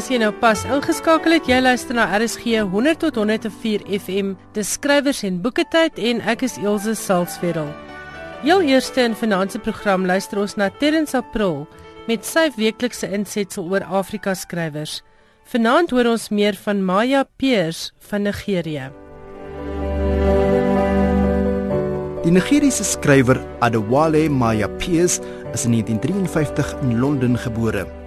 [0.00, 4.30] As jy nou pas ingeskakel het, jy luister na RSG 100 tot 104 FM.
[4.56, 7.68] Dis skrywers en boeke tyd en ek is Elsje Salzwetel.
[8.40, 11.66] Heel eerste in finansie program luister ons na Terrence April
[12.08, 15.02] met sy weeklikse insetsel oor Afrika skrywers.
[15.52, 18.88] Vanaand hoor ons meer van Maya Peers van Nigerië.
[22.24, 25.20] Die Nigeriese skrywer Adewale Maya Peers
[25.52, 27.99] is in 1953 in Londen gebore.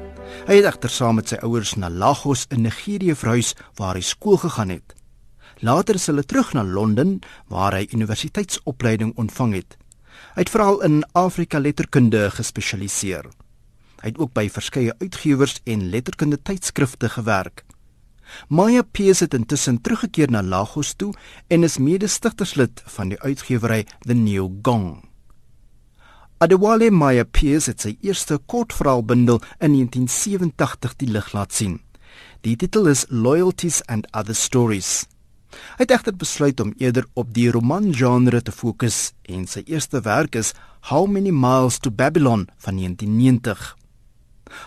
[0.44, 4.36] Hy het egter saam met sy ouers na Lagos in Nigerië verhuis waar hy skool
[4.42, 4.92] gegaan het.
[5.64, 7.14] Later is hulle terug na Londen
[7.48, 9.78] waar hy universiteitsopleiding ontvang het.
[10.36, 13.30] Hy het veral in Afrika letterkunde gespesialiseer.
[14.02, 17.64] Hy het ook by verskeie uitgewers en letterkunde tydskrifte gewerk.
[18.52, 21.14] Maya Pees het intussen teruggekeer na Lagos toe
[21.48, 25.13] en is mede-stigterslid van die uitgewery The New Gong.
[26.44, 31.78] Adewale Maya Pierce het sy eerste kortverhaalbundel in 1987 die lig laat sien.
[32.44, 35.06] Die titel is Loyalties and Other Stories.
[35.78, 40.36] Hy het egter besluit om eerder op die romangenre te fokus en sy eerste werk
[40.36, 40.52] is
[40.90, 43.64] How Many Miles to Babylon van 1990.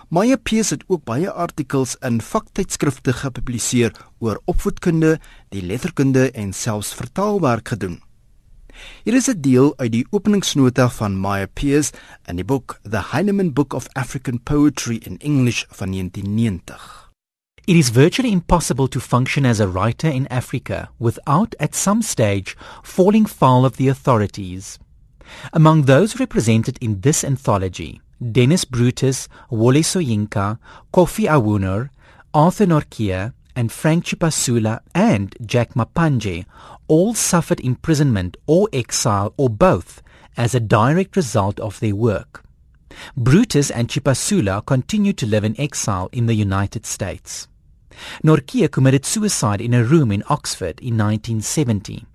[0.08, 3.92] Maya Pierce het ook baie artikels in vaktydskrifte gepubliseer
[4.24, 5.18] oor opvoedkunde,
[5.52, 8.00] die letterkunde en selfs vertaalwerk gedoen.
[9.04, 11.92] Hier is 'n deel uit die openingsnota van Maya Pierce
[12.26, 17.06] in die boek The Heinemann Book of African Poetry in English van 1990.
[17.66, 22.56] It is virtually impossible to function as a writer in Africa without at some stage
[22.82, 24.78] falling foul of the authorities.
[25.52, 30.58] Among those represented in this anthology, Dennis Brutus, Wole Soyinka,
[30.92, 31.90] Kofi Awuner,
[32.32, 36.44] Arthur Norkia, and Frank Chipasula and Jack Mapanje
[36.88, 40.02] all suffered imprisonment or exile or both
[40.36, 42.44] as a direct result of their work.
[43.16, 47.48] Brutus and Chipasula continued to live in exile in the United States.
[48.22, 52.06] Norkia committed suicide in a room in Oxford in 1970.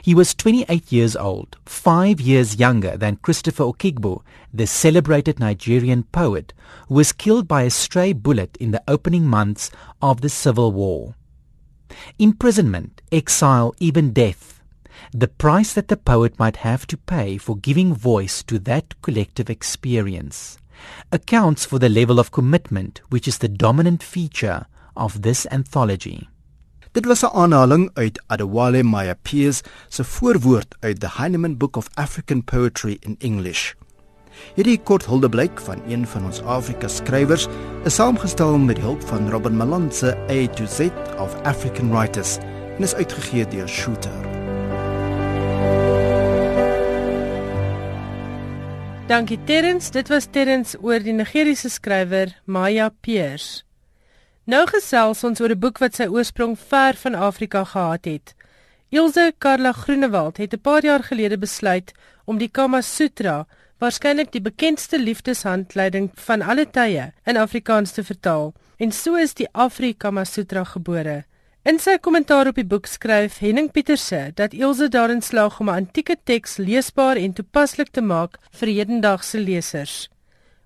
[0.00, 4.22] He was 28 years old, five years younger than Christopher Okigbo,
[4.52, 6.54] the celebrated Nigerian poet,
[6.88, 11.14] who was killed by a stray bullet in the opening months of the Civil War.
[12.18, 14.62] Imprisonment, exile, even death.
[15.12, 19.50] The price that the poet might have to pay for giving voice to that collective
[19.50, 20.58] experience
[21.12, 26.28] accounts for the level of commitment which is the dominant feature of this anthology.
[26.92, 31.88] Dit was 'n aanhaling uit Adewale Maya Pierce se voorwoord uit the Heinemann Book of
[31.94, 33.74] African Poetry in English.
[34.54, 37.46] Hierdie kort huldeblyk van een van ons Afrika skrywers
[37.84, 40.88] is saamgestel met hulp van Robin Malan se A to Z
[41.18, 42.38] of African Writers
[42.76, 44.24] en is uitgegee deur Shooter.
[49.06, 53.62] Dankie Terrens, dit was Terrens oor die Nigeriese skrywer Maya Pierce.
[54.44, 58.34] Nou gesels ons oor 'n boek wat sy oorsprong ver van Afrika gehad het.
[58.90, 61.92] Ilse Karla Groenewald het 'n paar jaar gelede besluit
[62.24, 63.46] om die Kama Sutra,
[63.78, 68.54] waarskynlik die bekendste liefdeshandleiding van alle tye, in Afrikaans te vertaal.
[68.76, 71.24] En so is die Afrikama Sutra gebore.
[71.66, 75.78] In sy kommentaar op die boek skryf Henning Pieterse dat Ilse daarin slaag om 'n
[75.82, 80.08] antieke teks leesbaar en toepaslik te maak vir hedendaagse lesers.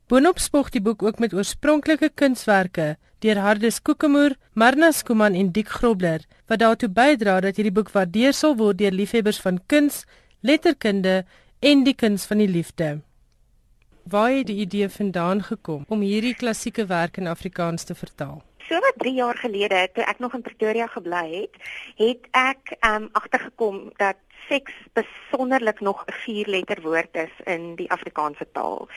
[0.08, 5.68] Boonop spog die boek ook met oorspronklike kunswerke deur Hardes Kokemoer, Marna Skuman en Dik
[5.68, 10.04] Grobler wat daartoe bydra dat hierdie boek waardeer sal word deur liefhebbers van kuns,
[10.42, 11.24] letterkunde
[11.60, 13.00] en die kuns van die liefde.
[14.04, 18.49] Waar het die idee vandaan gekom om hierdie klassieke werk in Afrikaans te vertaal?
[18.70, 21.56] So wat 3 jaar gelede toe ek nog in Pretoria gebly het,
[21.98, 28.46] het ek um agtergekom dat seks besonderlik nog 'n vierletter woord is in die Afrikaanse
[28.52, 28.88] taal.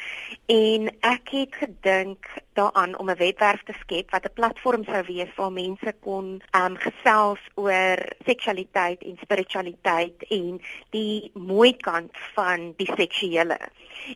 [0.45, 5.35] En ek het gedink daaraan om 'n webwerf te skep wat 'n platform sou wees
[5.35, 12.91] waar mense kon um gesels oor seksualiteit en spiritualiteit en die mooi kant van die
[12.95, 13.57] seksuele.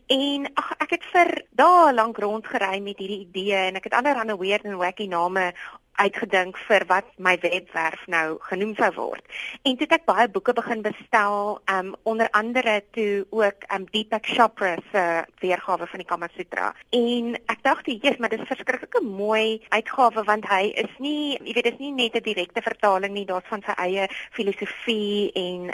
[0.08, 4.38] En ag ek het vir dae lank rondgery met hierdie idee en ek het allerlei
[4.38, 5.54] weird and wacky name
[5.98, 9.24] uitgedink vir wat my webwerf nou genoem sou word.
[9.64, 14.26] En toe het ek baie boeke begin bestel, um onder andere toe ook um Deepak
[14.26, 15.04] Chopra se
[15.42, 16.74] weergawe van die Kama Sutra.
[16.96, 21.56] En ek dink jy is maar dis verskriklike mooi uitgawe want hy is nie, jy
[21.58, 25.74] weet dis nie net 'n direkte vertaling nie, daar's van sy eie filosofie en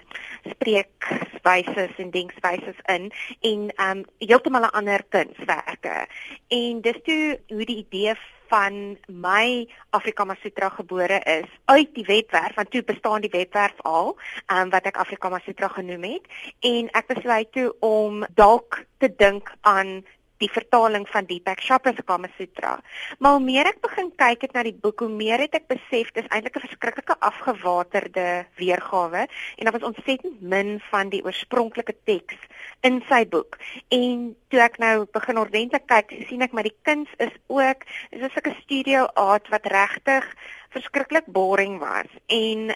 [0.56, 3.12] spreekwyse en dingswyse in
[3.42, 6.08] en um heeltemal 'n ander kunswerke.
[6.48, 8.16] En dis toe hoe die idee
[8.54, 14.14] van my Afrikama Sutra gebore is uit die webwerf want toe bestaan die webwerf al
[14.54, 16.28] um, wat ek Afrikama Sutra genoem het.
[16.62, 20.04] En ek besluit toe om dalk te dink aan
[20.44, 22.76] die vertaling van Deepak Chopra se Kama Sutra.
[23.20, 26.12] Maar hoe meer ek begin kyk het na die boek, hoe meer het ek besef
[26.18, 32.38] dis eintlik 'n verskriklike afgewaterde weergawe en daar was ontsettend min van die oorspronklike teks
[32.82, 33.58] in sy boek.
[33.90, 38.22] En toe ek nou begin ordentlik kyk, sien ek maar die kuns is ook is
[38.22, 40.26] 'n sulke studio art wat regtig
[40.70, 42.10] verskriklik boring was.
[42.28, 42.76] En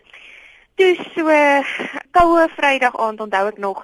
[0.77, 1.25] toe so
[2.13, 3.79] koue Vrydag aand onthou ek nog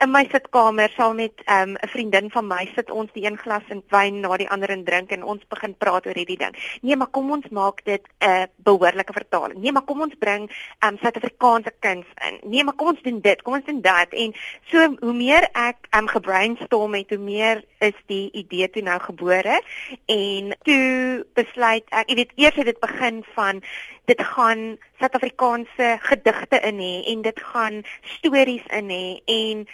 [0.00, 3.36] in my sitkamer saam met ehm, 'n um, vriendin van my sit ons die een
[3.38, 6.56] glas in wyn na die ander en drink en ons begin praat oor hierdie ding.
[6.80, 9.58] Nee, maar kom ons maak dit 'n uh, behoorlike vertaling.
[9.60, 10.50] Nee, maar kom ons bring
[10.84, 12.38] um, Suid-Afrikaanse kuns in.
[12.42, 14.08] Nee, maar kom ons doen dit, kom ons doen dat.
[14.08, 14.34] En
[14.70, 19.60] so hoe meer ek um, gebrainstorm het, hoe meer is die idee toe nou gebore
[20.06, 23.62] en toe besluit ek, jy weet, eers het dit begin van
[24.08, 24.64] dit gaan
[25.00, 27.82] Suid-Afrikaanse gedigte in hê en dit gaan
[28.16, 29.04] stories in hê
[29.38, 29.64] en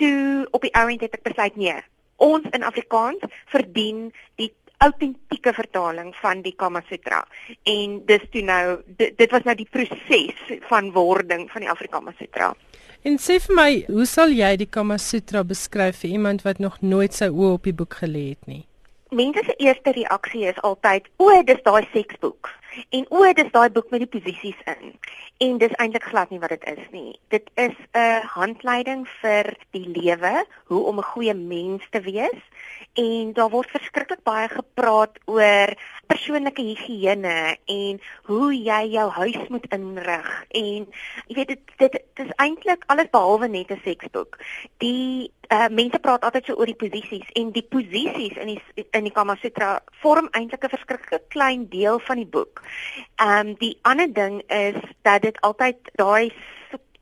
[0.00, 1.78] toe op die ouend het ek besluit nee
[2.24, 4.06] ons in Afrikaans verdien
[4.40, 4.50] die
[4.84, 7.22] autentieke vertaling van die Kama Sutra
[7.70, 12.16] en dis toe nou dit, dit was nou die proses van wording van die Afrikaanse
[12.18, 12.52] Sutra
[13.04, 16.78] En sê vir my, hoe sal jy die Kama Sutra beskryf vir iemand wat nog
[16.80, 18.62] nooit sy oë op die boek gelê het nie?
[19.12, 22.48] Mense se eerste reaksie is altyd: "O, dis daai seksboek."
[22.88, 24.94] En o, dis daai boek met die posisies in.
[25.44, 27.18] En dis eintlik glad nie wat dit is nie.
[27.34, 32.40] Dit is 'n handleiding vir die lewe, hoe om 'n goeie mens te wees.
[32.94, 35.74] En daar word verskriklik baie gepraat oor
[36.06, 40.44] persoonlike higiëne en hoe jy jou huis moet inrig.
[40.48, 40.86] En
[41.26, 44.38] jy weet dit dit, dit is eintlik alles behalwe net 'n seksboek.
[44.78, 49.04] Die uh, mense praat altyd so oor die posisies en die posisies in die in
[49.04, 52.62] die Kama Sutra vorm eintlik 'n verskriklike klein deel van die boek.
[53.16, 56.32] Ehm um, die ander ding is dat dit altyd daai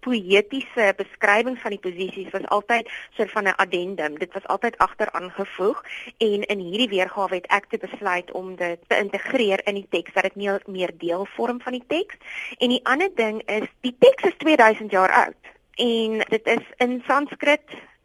[0.03, 4.19] poëtiese beskrywing van die posisies was altyd so van 'n addendum.
[4.19, 5.85] Dit was altyd agteraan gevoeg
[6.19, 10.12] en in hierdie weergawe het ek te besluit om dit te integreer in die teks
[10.12, 12.17] dat dit meer meer deel vorm van die teks.
[12.58, 15.43] En die ander ding is die teks is 2000 jaar oud
[15.75, 17.62] en dit is in Sanskrit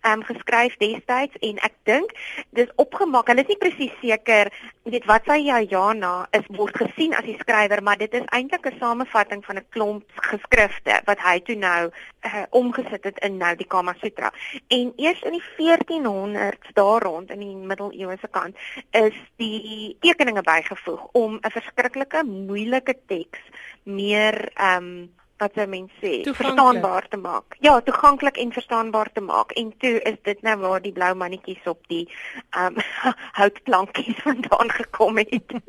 [0.08, 2.14] um, geskryf destyds en ek dink
[2.58, 3.28] dis opgemaak.
[3.28, 4.52] Hulle is nie presies seker
[4.88, 8.80] weet wat sy Jana is word gesien as die skrywer, maar dit is eintlik 'n
[8.80, 11.92] samevatting van 'n klomp geskrifte wat hy toe nou
[12.28, 14.32] uh, omgesit het in nou die Kama Sutra.
[14.68, 18.56] En eers in die 1400s daar rond in die middeleeue se kant
[18.92, 23.40] is die tekeninge bygevoeg om 'n verskriklike moeilike teks
[23.84, 27.58] meer ehm um, wat sou mens sê verstaanbaar te maak.
[27.60, 29.52] Ja, toeganklik en verstaanbaar te maak.
[29.52, 32.06] En toe is dit nou waar die blou mannetjies op die
[32.50, 32.84] ehm um,
[33.40, 35.60] houtplankies vandaan gekom het.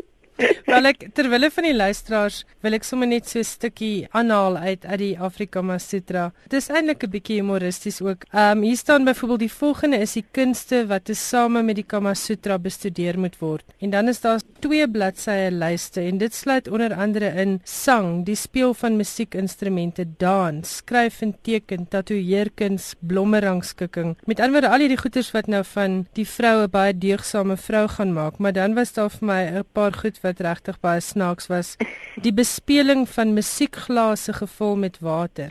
[0.69, 4.85] Wel ek terwille van die luisteraars wil ek sommer net so 'n stukkie aanhaal uit
[4.87, 6.31] uit die Afrika Masutra.
[6.47, 8.23] Dit is eintlik 'n bietjie humoristies ook.
[8.31, 12.15] Ehm um, hier staan byvoorbeeld die volgende is die kunste wat tesame met die Kama
[12.15, 13.65] Sutra bestudeer moet word.
[13.81, 18.37] En dan is daar twee bladsye lyste en dit sluit onder andere in sang, die
[18.37, 24.17] speel van musiekinstrumente, dans, skryf en teken, tatoeëerkuns, blommerangskikking.
[24.27, 28.13] Met ander woorde al hierdie goeders wat nou van die vroue baie deegsame vrou gaan
[28.13, 31.77] maak, maar dan was daar vir my 'n paar goed wat regtig baie snaaks was.
[32.23, 35.49] Die bespeling van musiekglase gevul met water.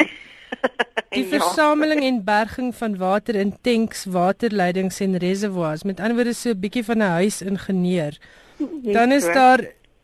[1.09, 1.39] Die ja.
[1.39, 5.83] versameling en berging van water in tanks, waterleidings en reservoirs.
[5.83, 8.17] Met ander woorde so 'n bietjie van 'n huisingenieur.
[8.83, 9.59] Dan is daar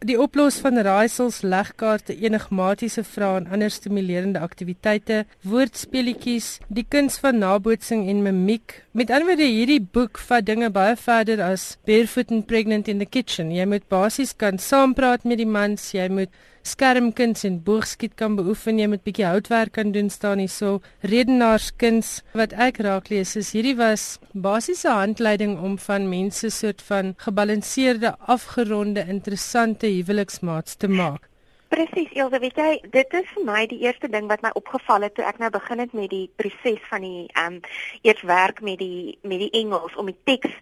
[0.07, 7.39] die oplos van raaisels, legkaarte, enigmatiese vrae en ander stimulerende aktiwiteite, woordspeletjies, die kuns van
[7.41, 8.81] nabootsing en mimiek.
[8.91, 13.09] Met ander woorde, hierdie boek vat dinge baie verder as barefoot and pregnant in the
[13.09, 13.51] kitchen.
[13.51, 16.33] Jy moet basies kan saampraat met die mans, jy moet
[16.67, 20.79] skermkuns en boogskiet kan beoefen, jy moet bietjie houtwerk kan doen staan hierso.
[21.03, 27.13] Redenaarskuns wat ek raak lees is hierdie was basiese handleiding om van mense soort van
[27.25, 31.29] gebalanseerde, afgeronde, interessante huweliksmaats te maak.
[31.73, 35.15] Presies, Elsje, weet jy, dit is vir my die eerste ding wat my opgeval het
[35.17, 37.71] toe ek nou begin het met die proses van die ehm um,
[38.05, 40.53] eers werk met die met die Engels om die teks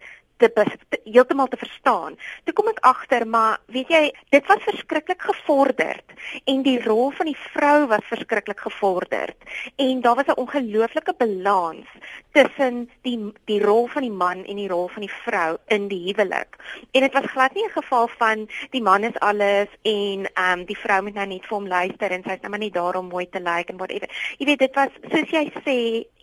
[0.50, 2.17] te heeltemal te verstaan.
[2.43, 6.05] Toe kom ek agter, maar weet jy, dit was verskriklik gevorderd
[6.45, 9.38] en die rol van die vrou was verskriklik gevorderd
[9.75, 11.88] en daar was 'n ongelooflike balans
[12.31, 16.03] tussen die die rol van die man en die rol van die vrou in die
[16.07, 16.55] huwelik.
[16.91, 20.65] En dit was glad nie 'n geval van die man is alles en ehm um,
[20.65, 23.07] die vrou moet nou net vir hom luister en sy's nou maar net daar om
[23.07, 24.10] mooi te lyk like en whatever.
[24.38, 25.77] Jy weet, dit was soos jy sê,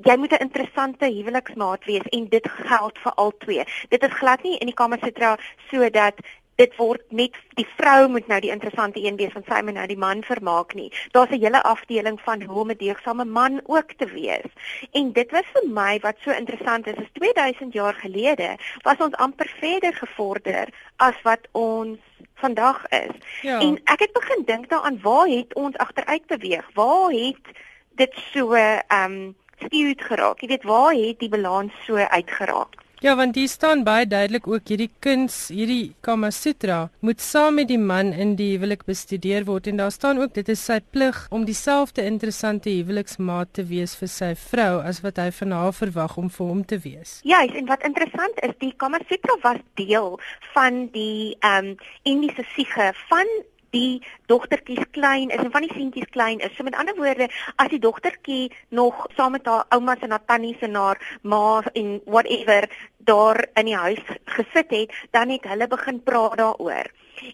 [0.08, 3.64] jy moet 'n interessante huweliksmaat wees en dit geld vir al twee.
[4.08, 5.36] Dit glad nie in die Kama Sutra
[5.68, 6.20] sodat
[6.58, 9.86] dit word net die vrou moet nou die interessante een wees van sy moet nou
[9.90, 10.88] die man vermaak nie.
[11.14, 14.50] Daar's 'n hele afdeling van hoe om 'n deegsame man ook te wees.
[14.92, 19.14] En dit was vir my wat so interessant is, is 2000 jaar gelede was ons
[19.14, 21.98] amper verder gevorder as wat ons
[22.34, 23.14] vandag is.
[23.42, 23.60] Ja.
[23.60, 26.70] En ek het begin dink daaraan waar het ons agteruit beweeg?
[26.74, 27.44] Waar het
[27.90, 30.40] dit so ehm um, skewed geraak?
[30.40, 32.86] Jy weet waar het die balans so uitgeraak?
[33.00, 37.69] Ja, want hier staan baie duidelik ook hierdie kuns, hierdie Kama Sutra moet saam met
[37.71, 41.21] die man in die huwelik bestudeer word en daar staan ook dit is sy plig
[41.31, 46.17] om dieselfde interessante huweliksmaat te wees vir sy vrou as wat hy van haar verwag
[46.19, 47.21] om vir hom te wees.
[47.23, 50.19] Ja, en wat interessant is, die Kama Sutra was deel
[50.57, 53.31] van die ehm um, Indiese siege van
[53.70, 56.54] die dogtertjies klein is en van die seentjies klein is.
[56.56, 60.60] So met ander woorde, as die dogtertjie nog saam met haar oumas en haar tannies
[60.60, 66.02] en haar ma en whatever daar in die huis gesit het, dan het hulle begin
[66.02, 66.90] praat daaroor.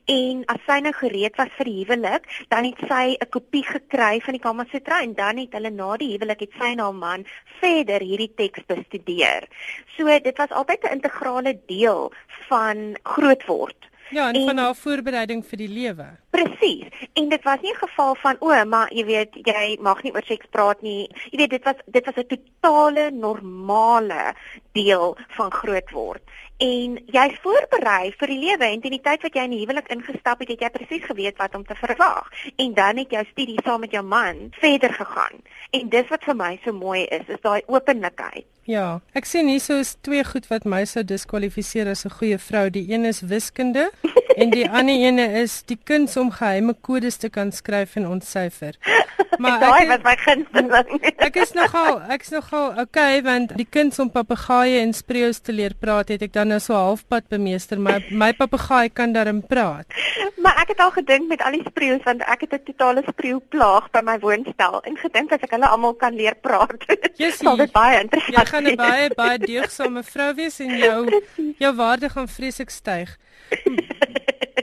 [0.09, 4.21] En as sy nou gereed was vir die huwelik, dan het sy 'n kopie gekry
[4.21, 6.95] van die Kama Sutra en dan het hulle na die huwelik het sy en haar
[6.95, 7.27] man
[7.61, 9.49] verder hierdie teks bestudeer.
[9.97, 12.13] So dit was altyd 'n integrale deel
[12.49, 13.77] van grootword.
[14.11, 16.07] Ja, en, en van haar voorbereiding vir die lewe.
[16.35, 16.91] Presies.
[17.15, 20.27] En dit was nie 'n geval van o, maar jy weet, jy mag nie oor
[20.27, 21.09] seks praat nie.
[21.31, 24.35] Jy weet, dit was dit was 'n totale normale
[24.73, 26.23] deel van groot word.
[26.63, 29.89] En jy's voorberei vir die lewe en teen die tyd wat jy in die huwelik
[29.91, 32.31] ingestap het, het jy presies geweet wat om te verwag.
[32.57, 35.43] En dan het jou studie saam met jou man verder gegaan.
[35.75, 38.47] En dis wat vir my so mooi is, is daai openlikheid.
[38.71, 42.71] Ja, ek sien hierso is twee goed wat my sou diskwalifiseer as 'n goeie vrou.
[42.71, 43.91] Die een is wiskunde
[44.41, 48.75] en die ander ene is die kuns om geheime kodes te kan skryf en ontsyfer.
[49.39, 51.01] Maar daai was my gunsteling.
[51.27, 55.75] ek is nogal ek's nogal okay want die kuns om papegaaie en spreeus te leer
[55.75, 59.91] praat het ek dan nou so halfpad bemeester, maar my papegaai kan daarin praat.
[60.39, 63.41] Maar ek het al gedink met al die spreeus want ek het 'n totale spreeu
[63.41, 66.79] plaag by my woonstel en gedink as ek hulle almal kan leer praat.
[67.43, 71.23] Sal dit baie interessant gaan 'n baie baie deegsame vrou wees en jou
[71.59, 73.19] jou waarde gaan vreeslik styg.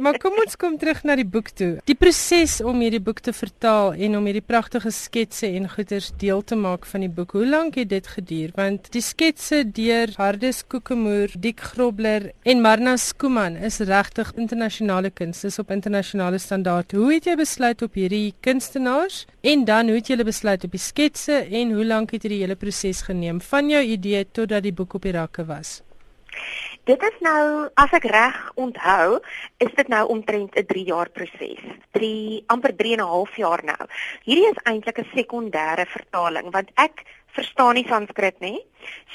[0.01, 1.75] Maar kom ons kom terug na die boek toe.
[1.85, 6.41] Die proses om hierdie boek te vertaal en om hierdie pragtige sketse en goeters deel
[6.41, 7.35] te maak van die boek.
[7.37, 8.55] Hoe lank het dit geduur?
[8.57, 15.43] Want die sketse deur Hardes Kokemoer, Diek Grobler en Marna Skuman is regtig internasionale kuns.
[15.45, 16.97] Dis op internasionale standaard.
[16.97, 19.27] Hoe het jy besluit op hierdie kunstenaars?
[19.45, 22.57] En dan hoe het jy besluit op die sketse en hoe lank het hierdie hele
[22.57, 25.83] proses geneem van jou idee totdat die boek op die rakke was?
[26.83, 29.19] Dit is nou, as ek reg onthou,
[29.61, 31.61] is dit nou omtrent 'n 3 jaar proses.
[31.91, 33.87] 3 amper 3 en 'n half jaar nou.
[34.25, 38.59] Hierdie is eintlik 'n sekondêre vertaling want ek verstaan nie Sanskrit nie.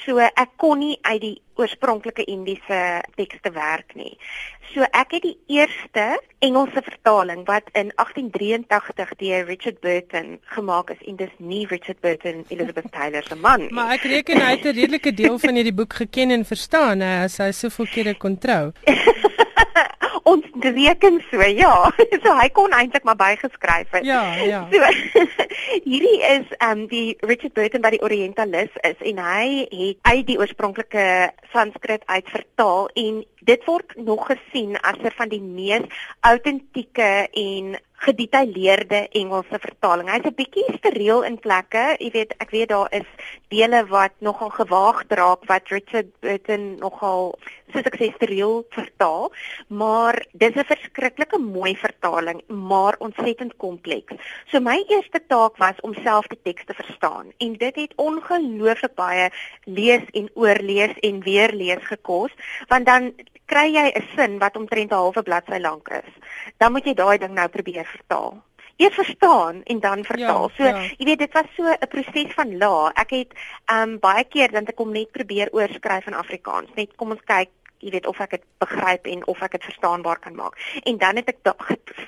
[0.05, 4.15] So ek kon nie uit die oorspronklike Indiese tekste werk nie.
[4.75, 11.01] So ek het die eerste Engelse vertaling wat in 1883 deur Richard Burton gemaak is
[11.07, 13.73] en dis nie Richard Burton Elizabeth Taylor se man nie.
[13.73, 17.25] Maar ek reken hy het 'n redelike deel van hierdie boek geken en verstaan hè,
[17.25, 18.73] as hy soveel kere kon trou.
[20.27, 21.91] ons reken so ja.
[22.25, 24.05] So hy kon eintlik maar bygeskryf het.
[24.07, 24.67] Ja ja.
[24.73, 24.83] So
[25.89, 30.27] hierdie is ehm um, die Richard Burton by die Orientalis is en hy het uit
[30.27, 31.07] die oorspronklike
[31.53, 35.87] Sanskrit uitvertaal en dit word nog gesien as 'n van die mees
[36.21, 40.11] autentieke en gedetailleerde Engelse vertaling.
[40.11, 41.97] Hy's 'n bietjie steriel in plekke.
[41.99, 43.09] Jy weet, ek weet daar is
[43.49, 47.35] dele wat nogal gewaagd raak wat Richard Burton nogal
[47.73, 49.31] soos ek sê steriel vertaal,
[49.69, 54.15] maar dis 'n verskriklike mooi vertaling, maar ontsettend kompleks.
[54.51, 58.95] So my eerste taak was om self die teks te verstaan en dit het ongelooflik
[58.95, 59.31] baie
[59.65, 62.31] lees en oorlees en weer lees gekos,
[62.69, 63.15] want dan
[63.47, 66.13] kry jy 'n sin wat omtrent 'n halwe bladsy lank is.
[66.59, 68.43] Dan moet jy daai ding nou probeer vertaal.
[68.77, 70.51] Eers verstaan en dan vertaal.
[70.51, 70.83] Ja, so, ja.
[70.99, 72.93] jy weet dit was so 'n proses van la.
[72.95, 73.33] Ek het
[73.65, 76.69] ehm um, baie keer dan ek kom net probeer oorskryf in Afrikaans.
[76.75, 77.49] Net kom ons kyk
[77.79, 80.57] jy weet of ek dit begryp en of ek dit verstaanbaar kan maak.
[80.85, 81.39] En dan het ek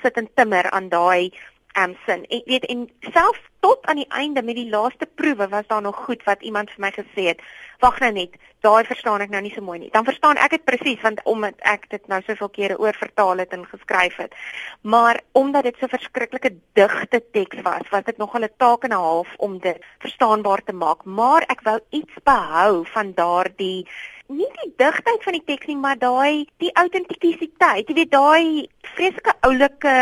[0.01, 1.31] sit en timmer aan daai
[1.73, 2.25] ehm um, sin.
[2.25, 5.95] En weet en self tot aan die einde met die laaste proewe was daar nog
[5.95, 7.41] goed wat iemand vir my gesê het.
[7.79, 8.35] Wag nou net,
[8.65, 9.91] daai verstaan ek nou nie so mooi nie.
[9.93, 13.55] Dan verstaan ek dit presies want omdat ek dit nou soveel kere oor vertaal het
[13.55, 14.35] en geskryf het.
[14.81, 19.03] Maar omdat dit so verskriklike digte teks was, was dit nog 'n taak en 'n
[19.07, 21.03] half om dit verstaanbaar te maak.
[21.03, 23.85] Maar ek wou iets behou van daardie
[24.29, 27.87] nie die digtheid van die teks nie, maar daai die autentisiteit.
[27.89, 29.95] Jy weet daai vreeslike oulike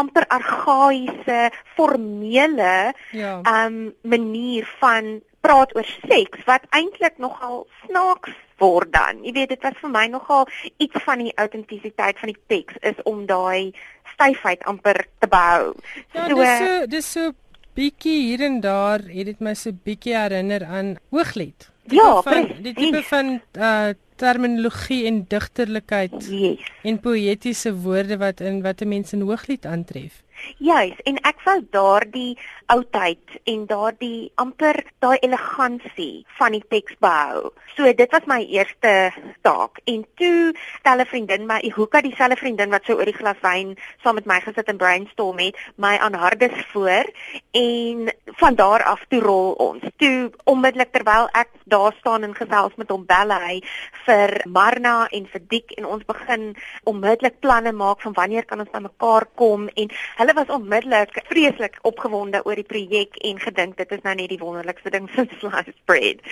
[0.00, 3.40] amper argaïese formele ja.
[3.44, 9.22] um manier van praat oor seks wat eintlik nogal snaaks word dan.
[9.24, 12.98] Jy weet dit was vir my nogal iets van die autentisiteit van die teks is
[13.08, 13.72] om daai
[14.14, 15.72] styfheid amper te behou.
[16.12, 17.32] Ja, so, dis so dis so
[17.78, 21.70] bietjie hier en daar het dit my so bietjie herinner aan Hooglied.
[21.90, 26.66] Ja, van, die tipe van uh terminologie en digterlikheid yes.
[26.84, 30.20] en poëtiese woorde wat in wat 'n mens in Hooglied aantref.
[30.58, 32.38] Juis, en ek wou daardie
[32.70, 37.50] oudheid en daardie amper daai elegansie van die teks behou.
[37.76, 39.10] So dit was my eerste
[39.46, 39.80] taak.
[39.84, 43.76] En toe stel 'n vriendin my, Hoeka dieselfde vriendin wat so oor die glas wyn
[44.02, 47.06] saam met my gesit en brainstorm het, my aan hardes voor
[47.50, 49.82] en van daar af toe rol ons.
[49.96, 53.60] Toe onmiddellik terwyl ek daar staan en gesels met hom bel hy
[54.06, 58.70] vir Marna en vir Dik en ons begin onmiddellik planne maak van wanneer kan ons
[58.70, 63.90] bymekaar kom en hulle hulle was onmiddellik vreeslik opgewonde oor die projek en gedink dit
[63.90, 66.22] is nou net die wonderlikste ding since sliced bread.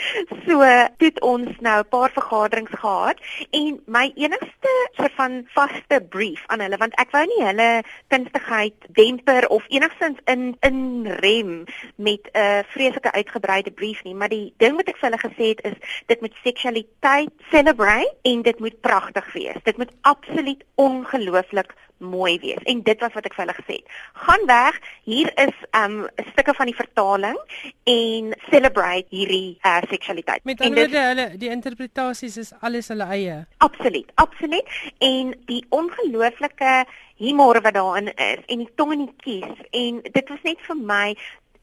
[0.47, 3.19] So het ons nou 'n paar vergaderings gehad
[3.51, 8.75] en my enigste soort van vaste brief aan hulle want ek wou nie hulle kunstigheid
[8.89, 11.65] demper of enigstens in in rem
[11.97, 15.65] met 'n vreeslike uitgebreide brief nie, maar die ding wat ek vir hulle gesê het
[15.65, 19.63] is dit moet seksualiteit celebrate en dit moet pragtig wees.
[19.63, 22.63] Dit moet absoluut ongelooflik mooi wees.
[22.63, 23.97] En dit was wat ek vir hulle gesê het.
[24.13, 24.81] Gaan weg.
[25.05, 27.39] Hier is 'n um, stukke van die vertaling
[27.85, 30.45] en celebrate hierdie uh, seksualiteit.
[30.45, 33.47] Met ander woorde, hulle die interpretasies is alles hulle eie.
[33.59, 34.69] Absoluut, absoluut.
[34.99, 36.85] En die ongelooflike
[37.17, 40.77] humor wat daarin is en die tong in die kies en dit was net vir
[40.77, 41.17] my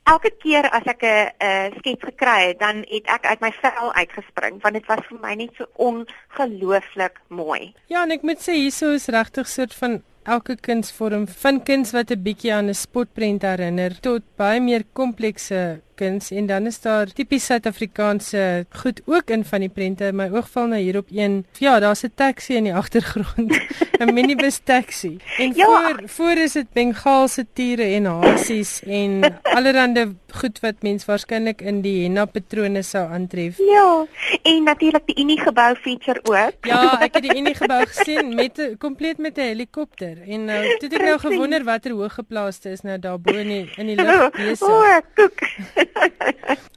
[0.05, 3.93] Elke keer as ek 'n uh, skets gekry het, dan het ek uit my vel
[3.93, 7.73] uitgespring want dit was vir my net so ongelooflik mooi.
[7.89, 12.11] Ja, en ek moet sê hierso is regtig soort van elke kunsvorm van kuns wat
[12.11, 17.11] 'n bietjie aan 'n spotprent herinner tot baie meer komplekse kuns en dan is daar
[17.13, 20.11] tipies Suid-Afrikaanse goed ook in van die prente.
[20.13, 21.45] My oog val nou hier op een.
[21.59, 23.51] Ja, daar's 'n taxi in die agtergrond.
[23.99, 25.17] 'n Minibus taxi.
[25.37, 25.65] En ja.
[25.65, 31.81] voor voor is dit Bengaalse tiere en hasies en allerlei goed wat mens waarskynlik in
[31.81, 33.57] die henna patrone sou aantref.
[33.57, 34.05] Ja.
[34.43, 36.67] En natuurlik die Unie gebou feature ook.
[36.67, 40.89] Ja, ek het die Unie gebou gesien met kompleet met 'n helikopter en nou toe
[40.89, 44.31] het ek nou gewonder watter hooggeplaaste is nou daar bo in die in die lug
[44.45, 44.67] besig.
[44.67, 45.39] O, oh, koek.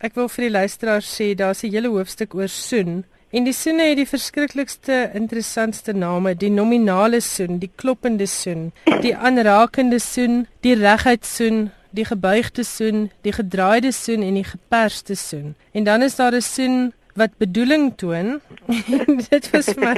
[0.01, 3.05] Ek wil vir die luisteraars sê daar's 'n hele hoofstuk oor soen.
[3.31, 9.17] En die soene het die verskriklikste interessantste name, die nominale soen, die kloppende soen, die
[9.17, 15.55] aanrakende soen, die reguit soen, die gebuigde soen, die gedraaide soen en die geperste soen.
[15.73, 18.41] En dan is daar 'n soen wat bedoeling toon.
[19.31, 19.97] dit was my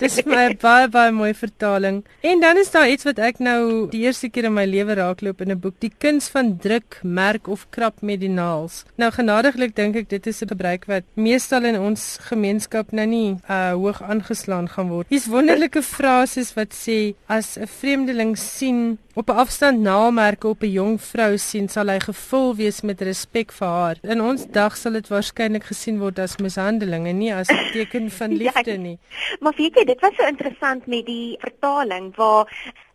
[0.00, 2.02] dis my baie baie mooi vertaling.
[2.20, 5.40] En dan is daar iets wat ek nou die eerste keer in my lewe raakloop
[5.44, 8.84] in 'n boek, die kuns van druk, merk of krap met die naels.
[8.96, 13.36] Nou genadiglik dink ek dit is 'n gebruik wat meestal in ons gemeenskap nou nie
[13.48, 15.06] uh hoog aangeslaan gaan word.
[15.08, 20.76] Hier's wonderlike frases wat sê as 'n vreemdeling sien op 'n afstand naalmerke op 'n
[20.80, 23.96] jong vrou sien, sal hy gevul wees met respek vir haar.
[24.02, 28.10] In ons dag sal dit waarskynlik gesien word as mishandeling en nie as 'n teken
[28.10, 28.98] van ja, liefde nie.
[29.08, 32.46] ja, maar weet jy, dit was so interessant met die vertaling waar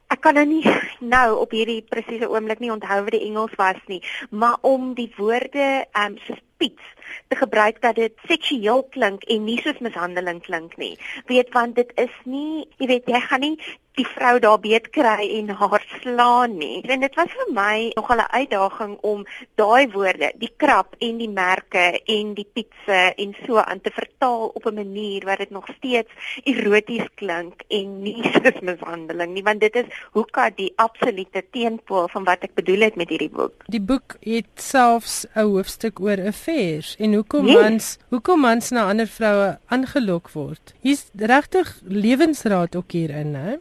[0.08, 0.64] ek kan nou nie
[1.16, 5.12] nou op hierdie presiese oomblik nie onthou wat die Engels was nie, maar om die
[5.18, 6.88] woorde ehm um, soos piets
[7.28, 10.98] te gebruik dat dit seksueel klink en nie soos mishandeling klink nie.
[11.26, 13.58] Weet want dit is nie, jy weet jy gaan nie
[14.00, 16.80] die vrou daar beet kry en haar slaan nie.
[16.88, 19.26] En dit was vir my nogal 'n uitdaging om
[19.56, 24.52] daai woorde, die krap en die merke en die pietse en so aan te vertaal
[24.54, 26.12] op 'n manier wat dit nog steeds
[26.44, 32.24] eroties klink en nie soos mishandeling nie, want dit is hoeka die absolute teenpool van
[32.24, 33.54] wat ek bedoel het met hierdie boek.
[33.68, 37.62] Die boek het selfs 'n hoofstuk oor affairs en hoekom yes.
[37.62, 40.74] mans, hoekom mans na ander vroue aangelok word.
[40.82, 43.58] Hier's regtig lewensraad ook hierin, hè?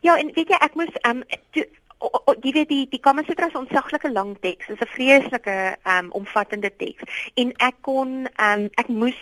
[0.00, 1.24] Ja, en weet jy, ek moes ehm um,
[2.40, 7.04] jy weet die die Kamasutra se ontsaglike lang teks is 'n vreeslike um, omvattende teks
[7.36, 9.18] en ek kon um, ek moes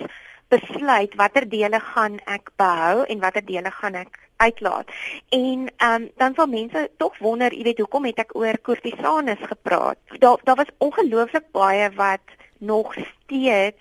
[0.48, 4.86] besluit watter dele gaan ek behou en watter dele gaan ek uitlaat.
[5.28, 9.42] En ehm um, dan sal mense tog wonder, jy weet, hoekom het ek oor kortisanes
[9.42, 9.98] gepraat?
[10.18, 13.76] Daar daar was ongelooflik baie wat nog steeds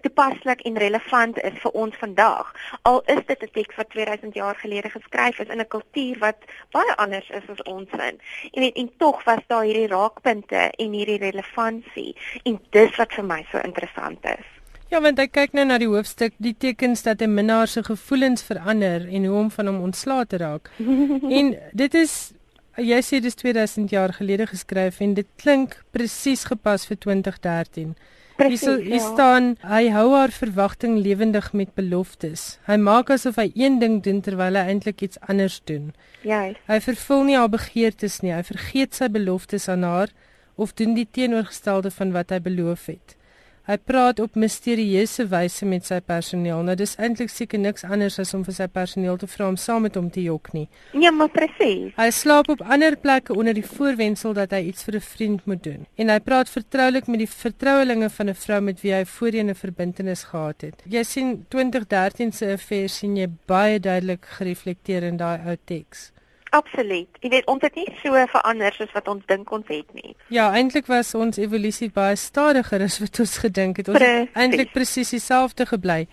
[0.00, 2.52] toepaslik en relevant is vir ons vandag.
[2.82, 6.36] Al is dit 'n teks wat 2000 jaar gelede geskryf is in 'n kultuur wat
[6.70, 8.20] baie anders is as ons in.
[8.50, 13.24] Jy weet, en tog was daar hierdie raakpunte en hierdie relevantie en dis wat vir
[13.24, 14.46] my so interessant is.
[14.88, 18.42] Ja, want ek kyk nou na die hoofstuk, die tekens dat 'n minnaar se gevoelens
[18.42, 20.70] verander en hoe om van hom ontslae te raak.
[21.38, 22.32] en dit is
[22.76, 27.94] jy sê dis 2000 jaar gelede geskryf en dit klink presies gepas vir 2013.
[28.36, 28.82] Presies.
[28.82, 29.12] Hier ja.
[29.12, 32.58] staan hy hou haar verwagting lewendig met beloftes.
[32.66, 35.92] Hy maak asof hy een ding doen terwyl hy eintlik iets anders doen.
[36.26, 36.48] Ja.
[36.66, 38.34] Hy vervul nie haar begeertes nie.
[38.34, 40.14] Hy vergeet sy beloftes aan haar
[40.58, 43.14] of doen die teenoorgestelde van wat hy beloof het.
[43.64, 46.58] Hy praat op misterieuse wyse met sy personeel.
[46.66, 49.86] Nou dis eintlik seker niks anders as om vir sy personeel te vra om saam
[49.86, 50.66] met hom te jok nie.
[50.92, 51.94] Nee, maar presies.
[51.96, 55.62] Hy slaap op ander plekke onder die voorwendsel dat hy iets vir 'n vriend moet
[55.64, 55.86] doen.
[55.96, 59.54] En hy praat vertroulik met die vertrouelinge van 'n vrou met wie hy voorheen 'n
[59.54, 60.82] verbintenis gehad het.
[60.84, 66.12] Jy sien 2013 se affair sien jy baie duidelik gereflekteer in daai ou teks.
[66.54, 67.08] Absoluut.
[67.20, 70.12] Jy weet ons het nie so verander soos wat ons dink ons het nie.
[70.30, 73.90] Ja, eintlik was ons evolusie baie stadiger as wat ons gedink het.
[73.90, 74.28] Ons precies.
[74.28, 76.04] het eintlik presies dieselfde gebly.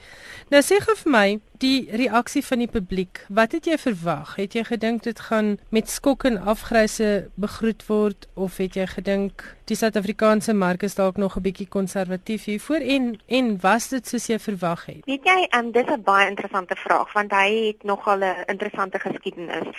[0.49, 1.27] Nou sê gou vir my
[1.61, 3.21] die reaksie van die publiek.
[3.29, 4.33] Wat het jy verwag?
[4.39, 9.45] Het jy gedink dit gaan met skok en afgryse begroet word of het jy gedink
[9.69, 14.27] die Suid-Afrikaanse mark is dalk nog 'n bietjie konservatief hiervoor en en was dit soos
[14.27, 15.05] jy verwag het?
[15.05, 19.77] Weet jy, um, dis 'n baie interessante vraag want hy het nogal 'n interessante geskiedenis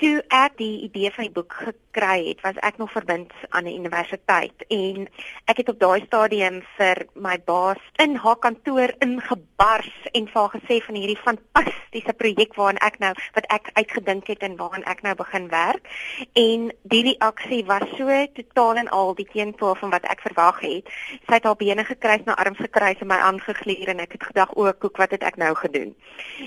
[0.00, 3.76] toe ek die idee van die boek gekry het, was ek nog verbind aan 'n
[3.80, 5.08] universiteit en
[5.44, 10.54] ek het op daai stadium vir my baas in haar kantoor ingebars en vir haar
[10.56, 15.02] gesê van hierdie fantastiese projek waaraan ek nou wat ek uitgedink het en waaraan ek
[15.02, 15.84] nou begin werk.
[16.32, 20.88] En die reaksie was so totaal en al die teenpool van wat ek verwag het.
[21.28, 24.54] Sy het haar bene gekruis na arms gekruis en my aangegluur en ek het gedag
[24.54, 25.94] o, koek, wat het ek nou gedoen?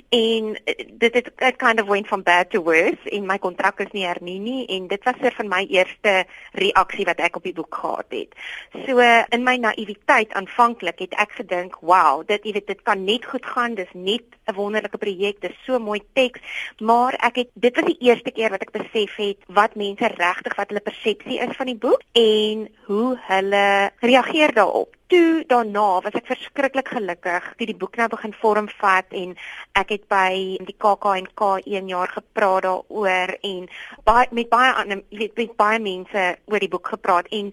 [0.09, 3.91] En eh, dit het kind of went from bad to worse in my kontrak is
[3.95, 6.13] nie hernie nie en dit was vir my eerste
[6.59, 8.37] reaksie wat ek op die boek gehad het.
[8.85, 13.25] So in my naïwiteit aanvanklik het ek gedink, "Wow, dit jy weet dit kan net
[13.25, 13.75] goed gaan.
[13.75, 15.41] Dis net 'n wonderlike projek.
[15.41, 16.39] Dis so mooi teks."
[16.79, 20.55] Maar ek het dit was die eerste keer wat ek besef het wat mense regtig
[20.55, 26.15] wat hulle persepsie is van die boek en hoe hulle reageer daarop toe daarna was
[26.19, 29.35] ek verskriklik gelukkig toe die boek nou begin vorm vat en
[29.79, 33.69] ek het by die KAK&K 1 jaar gepraat daaroor en
[34.07, 37.51] baie met baie ander weet met baie mense oor die boek gepraat en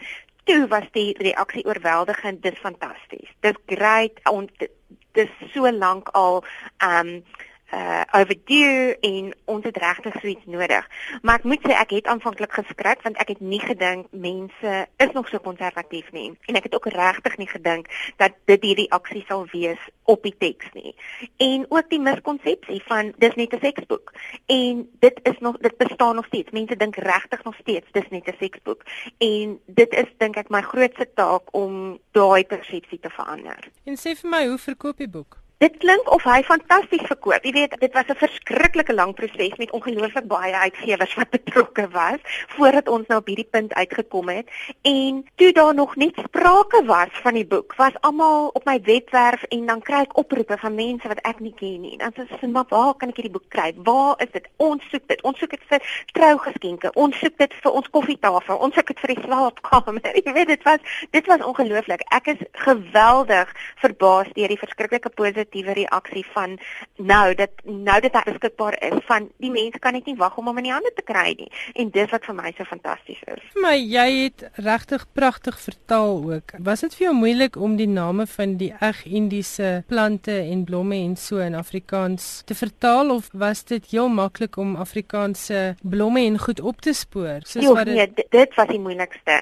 [0.51, 3.31] toe was die reaksie oorweldigend dis fantasties.
[3.45, 4.51] Dis great ons
[5.19, 6.43] dis so lank al
[6.87, 7.21] um
[7.73, 10.87] uh overdue en ons het regtig suits nodig.
[11.23, 15.13] Maar ek moet sê ek het aanvanklik geskrik want ek het nie gedink mense is
[15.15, 17.87] nog so konservatief nie en ek het ook regtig nie gedink
[18.19, 20.95] dat dit hierdie aksie sal wees op die teks nie.
[21.39, 24.13] En ook die miskonsepsie van dis net 'n seksboek
[24.47, 26.51] en dit is nog dit bestaan nog steeds.
[26.51, 28.83] Mense dink regtig nog steeds dis net 'n seksboek
[29.19, 33.71] en dit is dink ek my grootste taak om daai persepsie te verander.
[33.85, 35.39] En sê vir my hoe verkoop die boek?
[35.61, 37.45] Dit klink of hy fantasties verkoop.
[37.45, 42.21] Jy weet, dit was 'n verskriklike lang proses met ongelooflik baie uitgewers wat betrokke was
[42.57, 44.49] voordat ons nou op hierdie punt uitgekom het.
[44.83, 49.43] En toe daar nog net sprake was van die boek, was almal op my webwerf
[49.43, 51.97] en dan kry ek oproepe van mense wat ek nie ken nie.
[51.97, 53.75] Dan sê hulle, "Maar waar kan ek hierdie boek kry?
[53.77, 54.49] Waar is dit?
[54.57, 55.23] Ons soek dit.
[55.23, 55.81] Ons soek dit vir
[56.13, 56.93] trougeskenke.
[56.93, 58.57] Ons soek dit vir ons koffietafel.
[58.57, 60.79] Ons soek dit vir die slaapkamer." Jy weet, dit was
[61.11, 62.01] dit was ongelooflik.
[62.09, 66.59] Ek is geweldig verbaas deur die verskriklike positiewe positiewe reaksie van
[66.97, 70.47] nou dat nou dat dit beskikbaar is van die mense kan net nie wag om
[70.47, 73.43] hom in die hande te kry nie en dis wat vir my so fantasties is.
[73.55, 76.55] My jy het regtig pragtig vertaal ook.
[76.59, 80.97] Was dit vir jou moeilik om die name van die eg Indiese plante en blomme
[80.97, 86.39] en so in Afrikaans te vertaal of was dit heel maklik om Afrikaanse blomme en
[86.39, 87.43] goed op te spoor?
[87.45, 89.41] Soos jo, wat dit nee, dit was die moeilikste.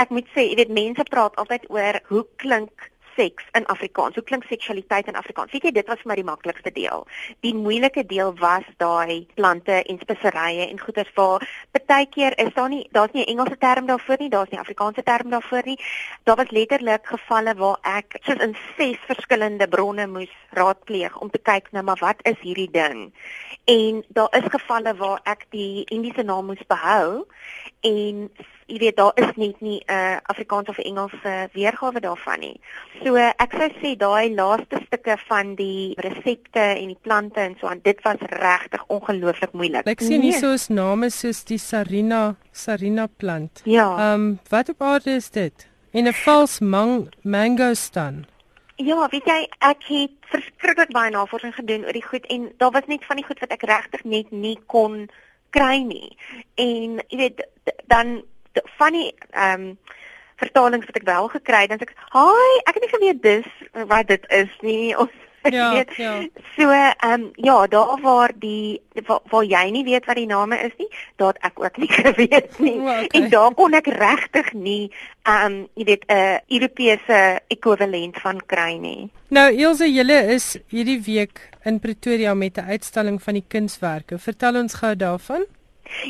[0.00, 2.90] Ek moet sê, jy weet mense praat altyd oor hoe klink
[3.20, 4.16] seks in Afrikaans.
[4.16, 5.52] Hoe klink seksualiteit in Afrikaans?
[5.52, 7.04] Weet jy, dit was vir my die maklikste deel.
[7.44, 11.44] Die moeilike deel was daai plante en speserye en goeders waar
[11.90, 14.64] baie keer is daar nie daar's nie 'n Engelse term daarvoor nie, daar's nie 'n
[14.64, 15.78] Afrikaanse term daarvoor nie.
[16.24, 21.38] Daar was letterlik gevalle waar ek soos in ses verskillende bronne moes raadpleeg om te
[21.38, 23.12] kyk nou maar wat is hierdie ding.
[23.64, 27.26] En daar is gevalle waar ek die Indiese naam moes behou
[27.80, 28.30] en
[28.70, 32.60] jy weet daar is net nie 'n uh, Afrikaans of Engelse weergawe daarvan nie.
[33.04, 37.66] So ek sou sê daai laaste stukke van die resepte en die plante en so
[37.66, 39.86] aan, dit was regtig ongelooflik moeilik.
[39.86, 40.40] Ek sien hier nee.
[40.40, 43.62] soos name soos die Sarina Sarina plant.
[43.64, 43.88] Ja.
[43.98, 45.68] Ehm um, wat op aarde is dit?
[45.92, 48.26] En 'n vals mang mango stan.
[48.76, 52.86] Ja, weet jy, ek het verskriklik baie navorsing gedoen oor die goed en daar was
[52.86, 55.10] net van die goed wat ek regtig net nie kon
[55.50, 56.16] kry nie.
[56.54, 57.46] En jy weet
[57.86, 58.20] dan
[58.78, 59.78] van die ehm um,
[60.40, 63.48] vertalings wat ek wel gekry het, dan sê ek, "Haai, ek het nie geweet dis
[63.92, 65.12] wat dit is nie." Ons
[65.50, 66.20] Ja, weet, ja.
[66.56, 70.58] So, ehm um, ja, daar waar die waar, waar jy nie weet wat die name
[70.58, 72.76] is nie, daar ek ook nie geweet nie.
[72.76, 73.06] Oh, okay.
[73.06, 74.90] En daar kon ek regtig nie
[75.22, 79.10] ehm um, jy weet 'n uh, Europese ekwivalent van kry nie.
[79.28, 84.18] Nou, Ilse, julle is hierdie week in Pretoria met 'n uitstalling van die kunswerke.
[84.18, 85.46] Vertel ons gou daarvan.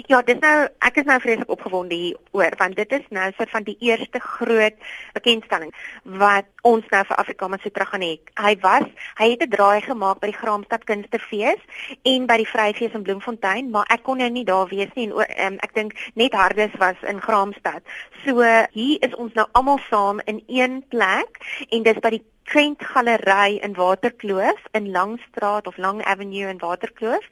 [0.06, 3.64] Ja, dis nou ek is nou vreeslik opgewonde hieroor want dit is nou so van
[3.66, 4.76] die eerste groot
[5.16, 5.72] bekendstelling
[6.20, 8.12] wat ons nou vir Afrikaans Sutra gaan hê.
[8.40, 8.86] Hy was,
[9.18, 11.60] hy het 'n draai gemaak by die Graamsstad Kunstefees
[12.04, 15.52] en by die Vryfees in Bloemfontein, maar ek kon nou nie daar wees nie en
[15.52, 17.82] um, ek dink net Hardes was in Graamsstad.
[18.24, 21.40] So hier is ons nou almal saam in een plek
[21.70, 27.24] en dis by die Trent Galery in Waterkloof in Langstraat of Lang Avenue in Waterkloof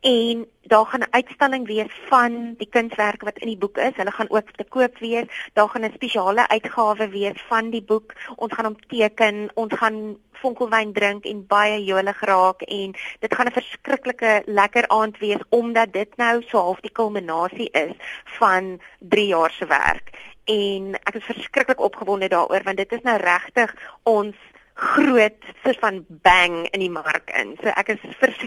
[0.00, 3.96] en daar gaan 'n uitstalling wees van die kunswerke wat in die boek is.
[3.96, 5.26] Hulle gaan ook te koop wees.
[5.52, 8.12] Daar gaan 'n spesiale uitgawe wees van die boek.
[8.36, 13.46] Ons gaan hom teken, ons gaan fonkelwyn drink en baie jolig raak en dit gaan
[13.46, 19.26] 'n verskriklike lekker aand wees omdat dit nou so half die kulminasie is van 3
[19.26, 20.10] jaar se werk.
[20.44, 24.36] En ek is verskriklik opgewonde daaroor want dit is nou regtig ons
[24.78, 27.56] groot soos van bang in die mark in.
[27.62, 28.02] So ek is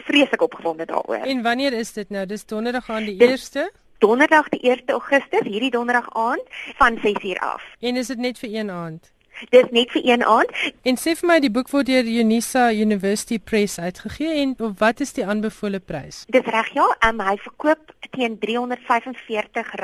[0.08, 1.28] vreeslik opgewonde daaroor.
[1.28, 2.26] En wanneer is dit nou?
[2.26, 3.68] Dis donderdag aan die 1ste?
[4.02, 6.46] Donderdag die 1 Augustus, hierdie donderdag aand
[6.80, 7.64] van 6uur af.
[7.80, 9.12] En is dit net vir een aand?
[9.50, 10.52] Dis net vir een aand.
[10.86, 15.14] En sê vir my die boek word deur Unisa University Press uitgegee en wat is
[15.18, 16.24] die aanbevole prys?
[16.30, 19.82] Dis reg ja, um, hy verkoop teen R345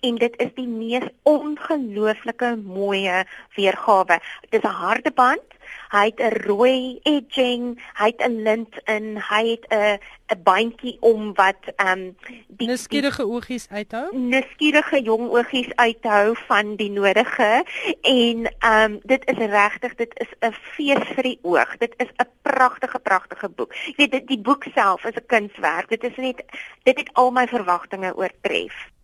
[0.00, 3.04] en dit is die mees ongelooflike mooi
[3.56, 4.20] weergawe.
[4.48, 5.55] Dit is 'n harde band
[5.90, 9.98] Hy het 'n rooi edging, hy het 'n lint in, hy het 'n
[10.34, 12.16] 'n bandjie om wat ehm um,
[12.48, 14.16] die nuuskierige oogies uithou.
[14.16, 17.64] Nuuskierige jong oogies uithou van die nodige
[18.02, 21.76] en ehm um, dit is regtig dit is 'n fees vir die oog.
[21.76, 23.74] Dit is 'n pragtige pragtige boek.
[23.74, 25.88] Jy weet dit die boek self is 'n kunswerk.
[25.88, 26.42] Dit is net
[26.82, 28.95] dit het al my verwagtinge oortref.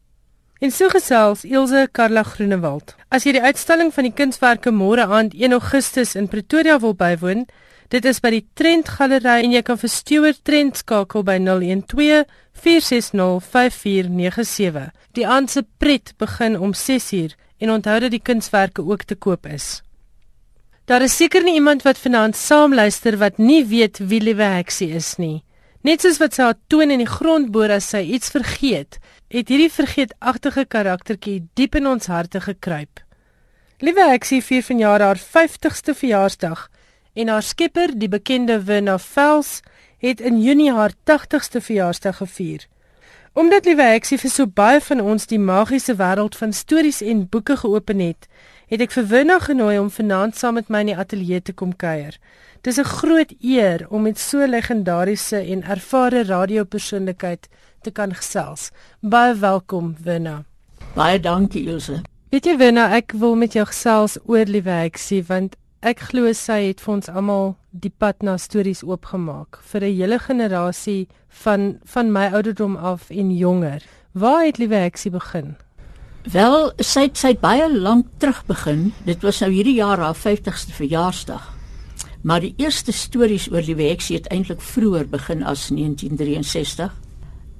[0.63, 2.93] En so gesels Ilse Karla Groenewald.
[3.11, 7.49] As jy die uitstalling van die kunswerke môre aand 1 Augustus in Pretoria wil bywoon,
[7.91, 12.31] dit is by die Trent Galery en jy kan vir Stewart Trent skakel by 012
[12.63, 14.87] 460 5497.
[15.19, 19.51] Die aand se pret begin om 6uur en onthou dat die kunswerke ook te koop
[19.51, 19.81] is.
[20.87, 25.17] Daar is seker nie iemand wat vanaand saamluister wat nie weet wie Liewe Heksie is
[25.19, 25.43] nie.
[25.83, 29.01] Net soos wat sy haar toon in die grond boor as sy iets vergeet,
[29.35, 33.01] het hierdie vergeetagtige karaktertjie diep in ons harte gekruip.
[33.83, 36.69] Liewe Heksie vier vanjaar haar 50ste verjaarsdag
[37.19, 39.59] en haar skepper, die bekende Wina Vels,
[39.99, 42.69] het in Junie haar 80ste verjaarsdag gevier.
[43.35, 47.59] Omdat Liewe Heksie vir so baie van ons die magiese wêreld van stories en boeke
[47.59, 48.31] geopen het,
[48.71, 51.75] het ek vir Wina genooi om vanaand saam met my in die ateljee te kom
[51.75, 52.15] kuier.
[52.63, 57.49] Dis 'n groot eer om met so legendariese en ervare radiopersoonlikheid
[57.81, 58.71] te kan gesels.
[59.01, 60.45] Baie welkom, Winna.
[60.95, 62.03] Baie dankie, Ilse.
[62.31, 66.81] Weet jy Winna, ek wil met jou gesels oor Lieweksie want ek glo sy het
[66.81, 72.31] vir ons almal die pad na stories oopgemaak vir 'n hele generasie van van my
[72.33, 73.83] ouderdom af en jonger.
[74.13, 75.57] Waar het Lieweksie begin?
[76.23, 78.93] Wel, sy het, sy het baie lank terug begin.
[79.05, 81.62] Dit was nou hierdie jaar haar 50ste verjaarsdag.
[82.23, 86.93] Maar die eerste stories oor die Weksie het eintlik vroeër begin as 1963.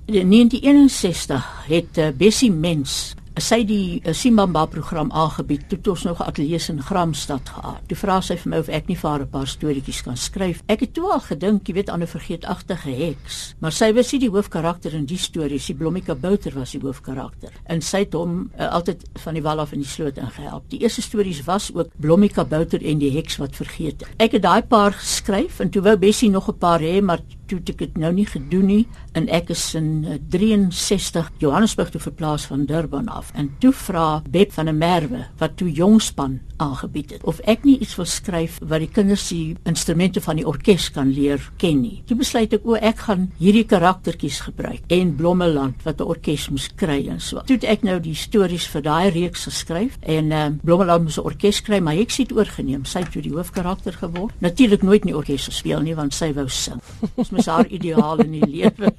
[0.07, 6.21] In 1961 het uh, Bessie Mens sy die uh, Simbamba program aangebied toe ons nog
[6.25, 7.81] ateljee in Gramstad gehad.
[7.89, 10.63] Toe vra sy vir my of ek nie vir haar 'n paar storieetjies kan skryf.
[10.69, 14.21] Ek het toe al gedink, jy weet, aan 'n vergeetagtige heks, maar sy was nie
[14.21, 17.51] die hoofkarakter in die storie, sy Blommika Bouter was die hoofkarakter.
[17.67, 20.69] En sy het hom uh, altyd van die wal af in die sloot ingehelp.
[20.69, 24.05] Die eerste stories was ook Blommika Bouter en die heks wat vergeet.
[24.19, 27.21] Ek het daai paar geskryf en toe wou Bessie nog 'n paar hê, maar
[27.61, 28.87] toe ek dit nou nie gedoen nie
[29.19, 34.23] en ek is in 63 eh, Johannesburg toe verplaas van Durban af en toe vra
[34.29, 38.59] Beb van der Merwe wat toe jongspan aangebied het of ek nie iets wil skryf
[38.61, 42.03] wat die kinders die instrumente van die orkes kan leer ken nie.
[42.07, 46.69] Toe besluit ek o ek gaan hierdie karaktertjies gebruik en Blommeland wat 'n orkes moes
[46.77, 47.43] kry en so.
[47.47, 51.27] Toe het ek nou die stories vir daai reeks geskryf en uh, Blommeland moes 'n
[51.27, 52.85] orkes kry maar ek het oorgeneem.
[52.85, 54.35] Sy het toe die hoofkarakter geword.
[54.41, 56.81] Natuurlik nooit in die orkes gespeel nie want sy wou sing.
[57.17, 58.93] Dis mos haar ideaal in die lewe.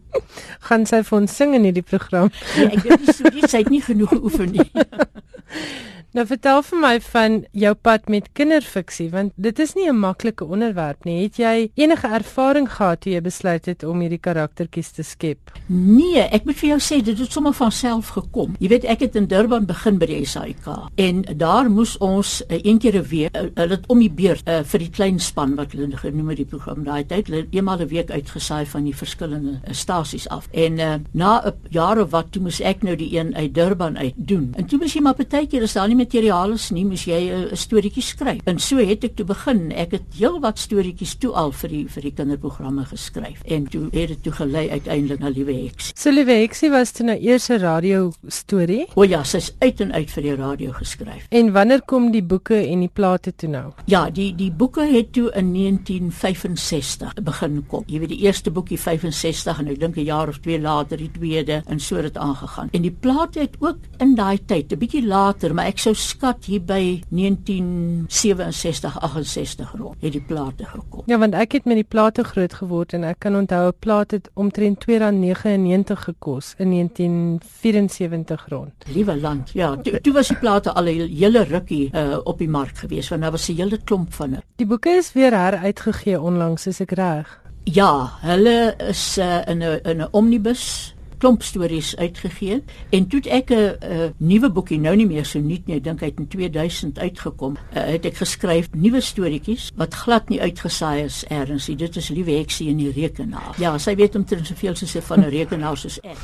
[0.68, 2.30] gaan sy vir ons sing in hierdie program?
[2.56, 4.68] Nee, ek dink so, sy het nie genoeg geoefen nie.
[6.12, 10.44] Nou vertel vir my van jou pad met kinderfiksie want dit is nie 'n maklike
[10.44, 11.22] onderwerp nie.
[11.22, 15.38] Het jy enige ervaring gehad toe jy besluit het om hierdie karaktertjies te skep?
[15.68, 18.54] Nee, ek moet vir jou sê dit het sommer van self gekom.
[18.58, 22.58] Jy weet ek het in Durban begin by die SAIK en daar moes ons uh,
[22.62, 25.54] een keer 'n week uh, hulle het om die beurt uh, vir die klein span
[25.54, 28.96] wat hulle genoem het die program daai tyd hulle eenmal 'n week uitgesaai van die
[28.96, 30.48] verskillende uh, stasies af.
[30.52, 33.98] En uh, na 'n jaar of wat toe moes ek nou die een uit Durban
[33.98, 34.52] uit doen.
[34.56, 37.56] En toe moes jy maar partykeer is daar nie materiaal is nie, moes jy 'n
[37.56, 38.40] storieetjie skryf.
[38.46, 39.72] En so het ek toe begin.
[39.72, 43.42] Ek het heelwat storieetjies toe al vir die vir die kinderprogramme geskryf.
[43.46, 45.92] En toe het dit toe gelei uiteindelik na Liewe Heks.
[45.94, 48.86] So Liewe Heks was toe nou eers 'n radio storie.
[48.94, 51.26] O ja, sy's uit en uit vir die radio geskryf.
[51.30, 53.72] En wanneer kom die boeke en die plate toe nou?
[53.86, 57.84] Ja, die die boeke het toe in 1965 begin kom.
[57.86, 61.10] Jy weet die eerste boekie 65 en ek dink 'n jaar of twee later die
[61.10, 62.68] tweede en so het dit aangegaan.
[62.72, 66.44] En die plate het ook in daai tyd, 'n bietjie later, maar ek sou skat
[66.44, 71.02] hier by 1967 68 rond het die plate gekom.
[71.06, 74.10] Ja, want ek het met die plate groot geword en ek kan onthou 'n plaat
[74.10, 78.72] het omtrent R2.99 gekos in 1974 rond.
[78.94, 79.50] Liewe land.
[79.52, 83.08] Ja, toe, toe was die plate al 'n hele rukkie uh, op die mark gewees
[83.08, 84.42] want daar was 'n hele klomp van dit.
[84.56, 87.40] Die boeke is weer heruitgegee onlangs, is ek reg?
[87.64, 93.50] Ja, hulle is uh, in 'n in 'n omnibus klomp stories uitgegee en toe ek
[93.54, 96.28] 'n uh, nuwe boekie nou nie meer so nuut nie, ek dink hy het in
[96.28, 97.56] 2000 uitgekom.
[97.70, 101.76] Uh, het ek geskryf nuwe storieetjies wat glad nie uitgesaai is ergens nie.
[101.76, 103.54] Dit is liewe heksie in die rekenaar.
[103.62, 106.18] Ja, sy weet omtrent soveel soos sy van 'n rekenaar soos ek.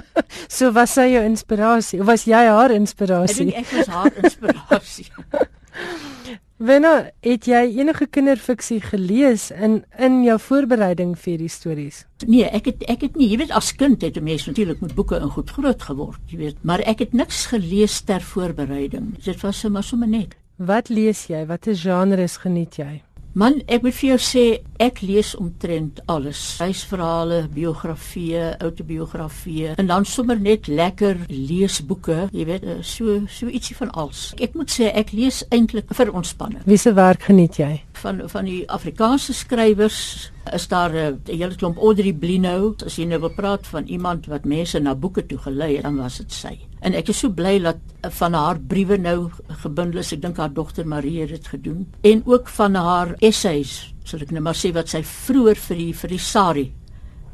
[0.56, 2.00] so was sy jou inspirasie?
[2.00, 3.48] Of was jy haar inspirasie?
[3.50, 5.10] Ek dink ek was haar inspirasie.
[6.56, 11.98] Wenna, het jy enige kinderfiksie gelees in in jou voorbereiding vir die stories?
[12.24, 14.94] Nee, ek het ek het nie, jy weet as kind het 'n mens natuurlik met
[14.94, 19.22] boeke in goed groot geword, jy weet, maar ek het niks gelees ter voorbereiding.
[19.24, 20.34] Dit was sommer sommer net.
[20.56, 21.46] Wat lees jy?
[21.46, 23.02] Watter genres geniet jy?
[23.36, 24.42] Man, ek moet vir jou sê,
[24.80, 26.38] ek lees omtrent alles.
[26.56, 33.76] Reisverhale, biografieë, outobiografieë en dan sommer net lekker leesboeke, jy weet, eh, so so ietsie
[33.76, 34.30] van alles.
[34.40, 36.62] Ek moet sê ek lees eintlik vir ontspanning.
[36.64, 37.82] Wie se werk geniet jy?
[38.00, 42.74] Van van die Afrikaanse skrywers is daar 'n hele klomp Audrey Blino.
[42.86, 45.96] As jy nou wil praat van iemand wat mense na boeke toe gelei het, dan
[45.96, 46.58] was dit sy.
[46.86, 47.80] En ek is so bly dat
[48.14, 49.30] van haar briewe nou
[49.64, 50.12] gebundel is.
[50.14, 51.80] Ek dink haar dogter Marie het dit gedoen.
[52.06, 55.94] En ook van haar essays, sal ek nou maar sê wat sy vroeër vir die
[55.98, 56.68] vir die Sari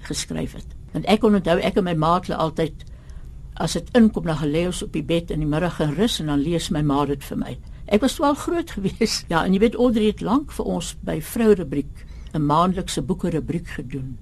[0.08, 0.72] geskryf het.
[0.94, 2.86] Want ek onthou ek en my maatle altyd
[3.60, 6.70] as dit inkom na gelees op die bed in die middag gerus en dan lees
[6.72, 7.56] my ma dit vir my.
[7.92, 9.20] Ek was wel groot gewees.
[9.28, 13.28] Ja, en jy weet Audrey het lank vir ons by vrou rubriek 'n maandelikse boeke
[13.28, 14.16] rubriek gedoen.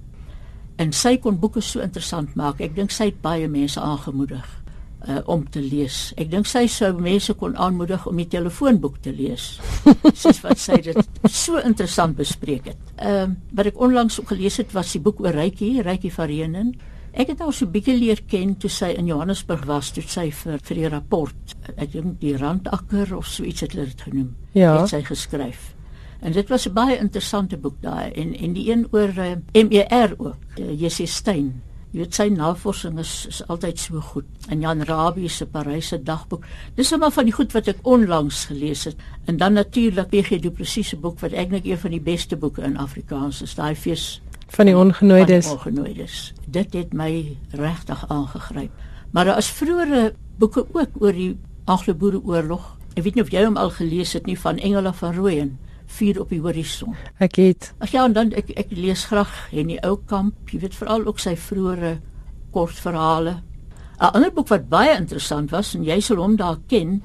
[0.75, 2.59] En sy kon boeke so interessant maak.
[2.59, 4.60] Ek dink sy het baie mense aangemoedig
[5.07, 6.11] uh, om te lees.
[6.17, 9.57] Ek dink sy sou mense kon aanmoedig om die telefoonboek te lees.
[10.21, 12.95] Soos wat sy dit so interessant bespreek het.
[12.97, 16.27] Ehm uh, wat ek onlangs ook gelees het was die boek oor Rykie, Rykie van
[16.31, 16.71] Renen.
[17.11, 20.61] Ek het haar so bietjie leer ken toe sy in Johannesburg was, toe sy vir
[20.63, 24.29] vir die rapport, ek dink die randakker of so iets het hulle dit genoem.
[24.55, 24.77] Ja.
[24.79, 25.73] Het sy geskryf.
[26.21, 29.67] En dit was 'n baie interessante boek daai en en die een oor uh, eh,
[29.67, 31.61] MER ook, uh, eh, Jessie Stein.
[31.91, 34.27] Jy weet sy navorsing is is altyd so goed.
[34.47, 36.45] En Jan Rabie se Paryse dagboek.
[36.75, 38.95] Dis sommer van die goed wat ek onlangs gelees het.
[39.27, 42.63] En dan natuurlik PG Du Plessis se boek wat dink een van die beste boeke
[42.63, 45.47] in Afrikaans is, daai fees van die ongenooides.
[45.47, 46.33] Van die ongenooides.
[46.47, 48.71] Dit het my regtig aangegryp.
[49.11, 52.77] Maar daar is vroeëre boeke ook oor die Anglo-Boereoorlog.
[52.95, 55.57] Ek weet nie of jy hom al gelees het nie van Engela van Rooyen
[55.97, 56.95] vuur op die horison.
[57.19, 57.73] Ek het.
[57.83, 61.35] Ag ja, en dan ek ek lees graag Henny Oukamp, jy weet veral ook sy
[61.35, 61.97] vroeëre
[62.51, 63.41] kortverhale.
[64.01, 67.01] 'n Ander boek wat baie interessant was en jy sal hom daar ken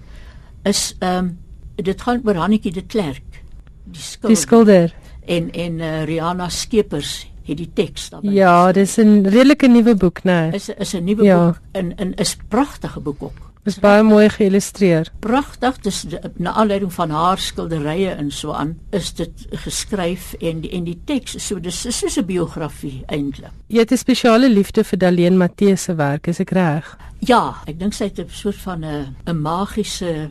[0.65, 1.39] is ehm um,
[1.77, 3.43] dit gaan oor Hannetjie de Klerk.
[3.85, 4.29] Die skilder.
[4.29, 4.95] Die skilder.
[5.27, 8.33] En en uh, Rihanna Skeepers het die teks daarbey.
[8.33, 10.33] Ja, dis 'n redelike nuwe boek, né?
[10.33, 10.53] Nee.
[10.53, 11.45] Is is 'n nuwe ja.
[11.45, 13.46] boek en en is pragtige boek ook.
[13.67, 15.09] Dis baie mooi geïllustreer.
[15.25, 16.05] Pragtig, dis
[16.39, 20.95] na aanleiding van haar skilderye en so aan is dit geskryf en die, en die
[21.09, 23.51] teks so dis is soos 'n biografie eintlik.
[23.67, 26.97] Jy het 'n spesiale liefde vir Daleen Matthee se werk, is ek reg?
[27.19, 30.31] Ja, ek dink sy het 'n soort van 'n 'n magiese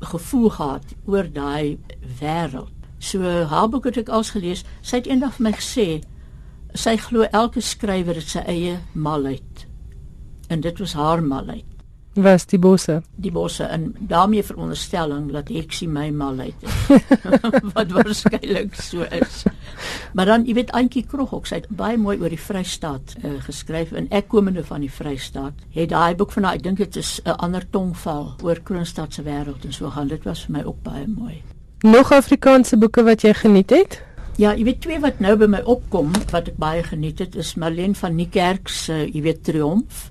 [0.00, 1.78] gevoel gehad oor daai
[2.20, 2.70] wêreld.
[2.98, 4.64] So haar boek het ek als gelees.
[4.82, 6.00] Sy het eendag vir my gesê
[6.74, 9.66] sy glo elke skrywer het sy eie malheid.
[10.48, 11.77] En dit was haar malheid.
[12.18, 12.96] Was die bosse?
[13.22, 16.64] Die bosse en daarmee veronderstelling dat ek sien my mal uit.
[17.76, 19.44] wat waarskynlik so is.
[20.18, 23.36] Maar dan, jy weet Antjie Krog ook, sy het baie mooi oor die Vrystaat uh,
[23.46, 26.98] geskryf en ek komende van die Vrystaat, het daai boek van haar, ek dink dit
[26.98, 30.08] is 'n ander tongval oor Kroonstad se wêreld en so gaan.
[30.08, 31.42] Dit was vir my ook baie mooi.
[31.86, 34.02] Nog Afrikaanse boeke wat jy geniet het?
[34.36, 37.54] Ja, jy weet twee wat nou by my opkom wat ek baie geniet het is
[37.54, 40.10] Marlene van Niekerk se uh, jy weet Triomf.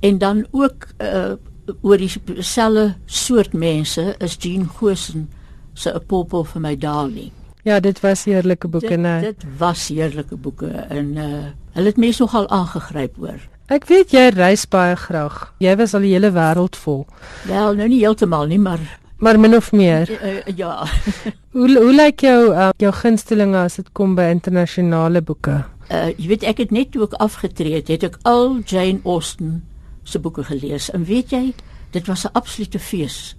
[0.00, 1.32] En dan ook uh
[1.80, 5.30] oor dieselfde soort mense is Jean Gosen
[5.72, 7.30] se 'n popel vir my darling.
[7.62, 9.20] Ja, dit was heerlike boeke, né?
[9.20, 13.40] Dit, dit was heerlike boeke en uh hulle het mense nogal aangegryp hoor.
[13.66, 15.52] Ek weet jy reis baie graag.
[15.58, 17.06] Jy was al die hele wêreld vol.
[17.44, 18.80] Wel, nou nie heeltemal nie, maar
[19.18, 20.10] maar min of meer.
[20.10, 20.86] Uh, ja.
[21.56, 25.64] hoe hoe lyk jou uh, jou gunstelinge as dit kom by internasionale boeke?
[25.92, 29.66] Uh jy weet ek het net toe ek afgetree het, het ek al Jane Austen
[30.08, 30.90] se boeke gelees.
[30.90, 31.54] En weet jy,
[31.90, 33.36] dit was 'n absolute fees.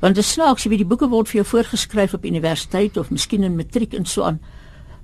[0.00, 3.42] Want dit snaaks, jy weet die boeke word vir jou voorgeskryf op universiteit of miskien
[3.42, 4.40] in matriek en so aan.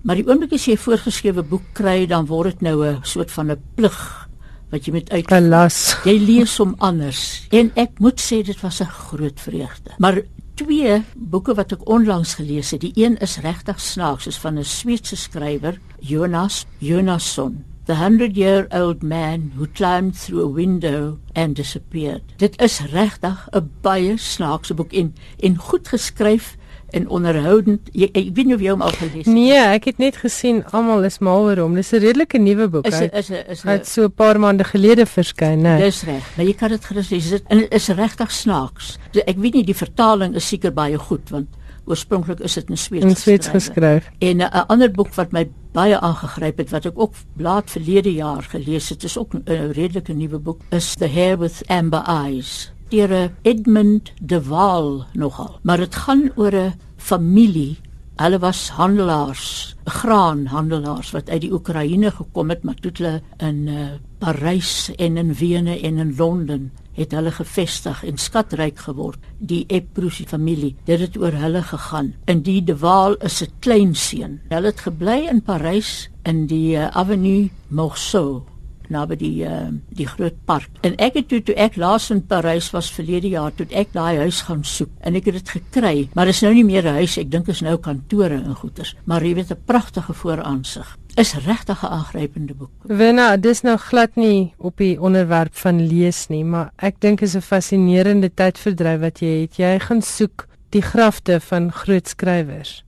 [0.02, 3.30] Maar die oomblik as jy 'n voorgeskrewe boek kry, dan word dit nou 'n soort
[3.30, 4.28] van 'n plig
[4.70, 5.96] wat jy moet uit las.
[6.04, 7.46] Jy lees hom anders.
[7.50, 9.90] En ek moet sê dit was 'n groot vreugde.
[9.98, 10.22] Maar
[10.54, 14.64] twee boeke wat ek onlangs gelees het, die een is regtig snaaks, is van 'n
[14.64, 17.71] Sweedse skrywer, Jonas Jonasson.
[17.84, 22.22] The hundred year old man who climbed through a window and disappeared.
[22.36, 26.56] Dit is regtig 'n baie snaakse boek en en goed geskryf
[26.90, 27.88] en onderhoudend.
[27.92, 29.48] Jy, ek weet nie of jy hom al gelees het nie.
[29.50, 31.74] Nee, ek het net gesien almal is mal oor hom.
[31.74, 32.86] Dis 'n redelike nuwe boek.
[32.86, 35.78] Is is is het so 'n paar maande gelede verskyn, né?
[35.78, 36.36] Dis reg.
[36.36, 37.30] Maar jy kan dit gerus lees.
[37.30, 38.98] Dit is regtig snaaks.
[39.26, 41.48] Ek weet nie die vertaling is seker baie goed want
[41.84, 44.10] oorspronklik is dit in Sweeds in Sweeds geskryf.
[44.18, 48.12] En 'n uh, ander boek wat my baie aangegryp het wat ek ook laat verlede
[48.12, 52.02] jaar gelees het, is ook 'n uh, redelike nuwe boek, is The Hair with Amber
[52.06, 55.58] Eyes deur Edmund de Waal nogal.
[55.62, 57.76] Maar dit gaan oor 'n familie
[58.22, 63.86] Hulle was handelaars, graanhandelaars wat uit die Oekraïne gekom het, maar toe hulle in uh,
[64.22, 69.18] Parys en in Wene en in Londen het hulle gevestig en skatryk geword.
[69.38, 72.12] Die Eprusi familie, dit het oor hulle gegaan.
[72.30, 74.38] In die De Waal is 'n kleinseun.
[74.54, 78.44] Hulle het gebly in Parys in die uh, Avenue Morceau
[78.92, 80.70] naby die uh, die groot park.
[80.86, 84.22] En ek het toe toe ek laas in Parys was verlede jaar toe ek daai
[84.24, 87.00] huis gaan soek en ek het dit gekry, maar dit is nou nie meer 'n
[87.02, 91.34] huis, ek dink is nou kantore en goeders, maar jy weet 'n pragtige vooraansig is
[91.34, 92.70] regtig 'n aangrypende boek.
[92.82, 97.34] Wenna, dis nou glad nie op die onderwerp van lees nie, maar ek dink is
[97.36, 99.56] 'n fascinerende tydverdryf wat jy het.
[99.56, 102.84] Jy gaan soek die grafte van groot skrywers.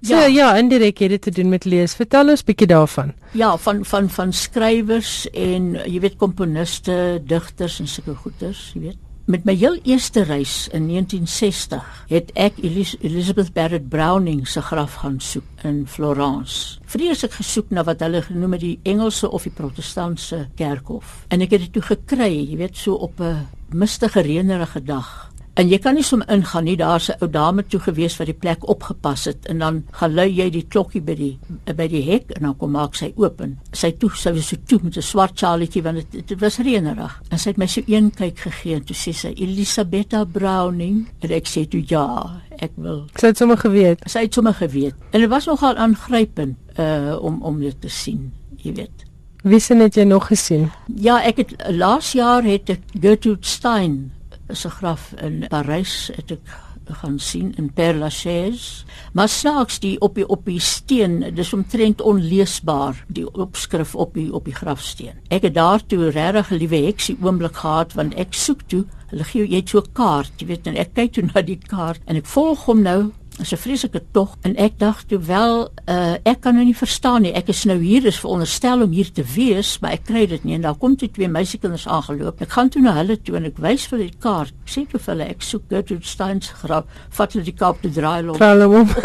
[0.00, 1.94] So ja, ja indirek het dit te doen met lees.
[1.98, 3.12] Vertel ons bietjie daarvan.
[3.32, 9.04] Ja, van van van skrywers en jy weet komponiste, digters en sulke goeters, jy weet
[9.28, 14.94] met my heel eerste reis in 1960 het ek Elis Elizabeth Barrett Browning se graf
[15.02, 16.78] gaan soek in Florence.
[16.88, 21.26] Vreeslik gesoek na wat hulle genoem het die Engelse of die Protestantse kerkhof.
[21.28, 25.27] En ek het dit toe gekry, jy weet, so op 'n mistige reënerige dag.
[25.58, 26.76] En jy kan nie som ingaan nie.
[26.78, 30.50] Daar's 'n ou dame toe gewees wat die plek opgepas het en dan gelui jy
[30.50, 31.38] die klokkie by die
[31.74, 34.56] by die hek en dan kom maak sy oop en sy toe sy was so
[34.66, 37.22] toe met 'n swart sjaalitjie want dit, dit was reënerig.
[37.30, 41.30] En sy het my so een kyk gegee en toe sê sy Elisabetta Browning en
[41.30, 43.06] ek sê toe ja, ek wil.
[43.16, 43.98] Sy het sommer geweet.
[44.06, 44.94] Sy het sommer geweet.
[45.10, 49.04] En dit was nogal aangrypend uh om om dit te sien, jy weet.
[49.42, 50.70] Wie sien het jy nog gesien?
[50.86, 54.12] Ja, ek het laas jaar het ek Gertrude Stein
[54.52, 56.56] se graf in Parys het ek
[56.88, 58.84] gaan sien in Père Lachaise.
[59.12, 64.32] Maar snaaks die op die op die steen dis omtrent onleesbaar die opskrif op die
[64.32, 65.20] op die grafsteen.
[65.28, 69.46] Ek het daartoe regtig 'n liewe heksie oomblik gehad want ek soek toe hulle gee
[69.46, 72.16] jy het so 'n kaart jy weet en ek kyk toe na die kaart en
[72.16, 76.40] ek volg hom nou is 'n vreeslike tog en ek dink toe wel uh, ek
[76.40, 77.32] kan nou nie verstaan nie.
[77.32, 80.54] Ek is nou hier is veronderstel om hier te wees maar ek kry dit nie.
[80.54, 83.58] En daar kom toe twee meisiekinders aangeloop ek gaan toe na hulle toe en ek
[83.58, 84.54] wys vir die kaart.
[84.66, 86.84] Sê vir hulle ek soek Gertrude Stein se graf.
[87.10, 88.38] Vat hulle die kaart te draai loop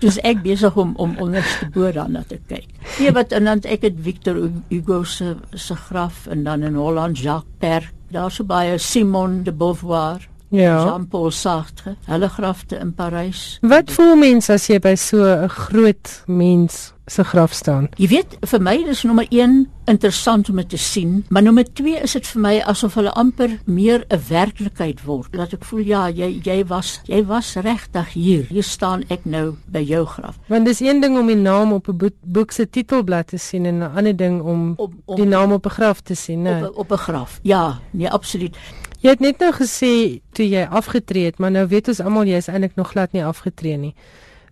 [0.00, 2.68] Dus ek besig om om onderste bo daarna te kyk.
[2.98, 4.36] Nee wat en dan ek het Victor
[4.68, 7.92] Hugo se se graf en dan in Holland Jacques Perk.
[8.10, 10.84] Daar's so baie Simone de Beauvoir Ja.
[10.84, 13.58] Jean-Paul Sartre, hulle grafte in Parys.
[13.62, 17.88] Wat voel mens as jy by so 'n groot mens se graf staan?
[17.96, 22.02] Jy weet, vir my is nommer 1 interessant om dit te sien, maar nommer 2
[22.02, 25.34] is dit vir my asof hulle amper meer 'n werklikheid word.
[25.34, 28.44] Laat ek voel ja, jy jy was jy was regtig hier.
[28.48, 30.38] Hier staan ek nou by jou graf.
[30.48, 33.66] Want dis een ding om die naam op 'n boek, boek se titelblad te sien
[33.66, 36.62] en 'n ander ding om, Om- om- die naam op 'n graf te sien, né?
[36.64, 37.38] Op 'n- op 'n graf.
[37.42, 38.56] Ja, nee, absoluut.
[39.00, 42.40] Jy het net nou gesê toe jy afgetree het, maar nou weet ons almal jy
[42.42, 43.94] is eintlik nog glad nie afgetree nie.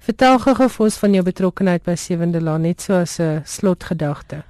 [0.01, 4.45] Vertel gou-gou vir ons van jou betrokkeheid by Sewende Laan net so as 'n slotgedagte.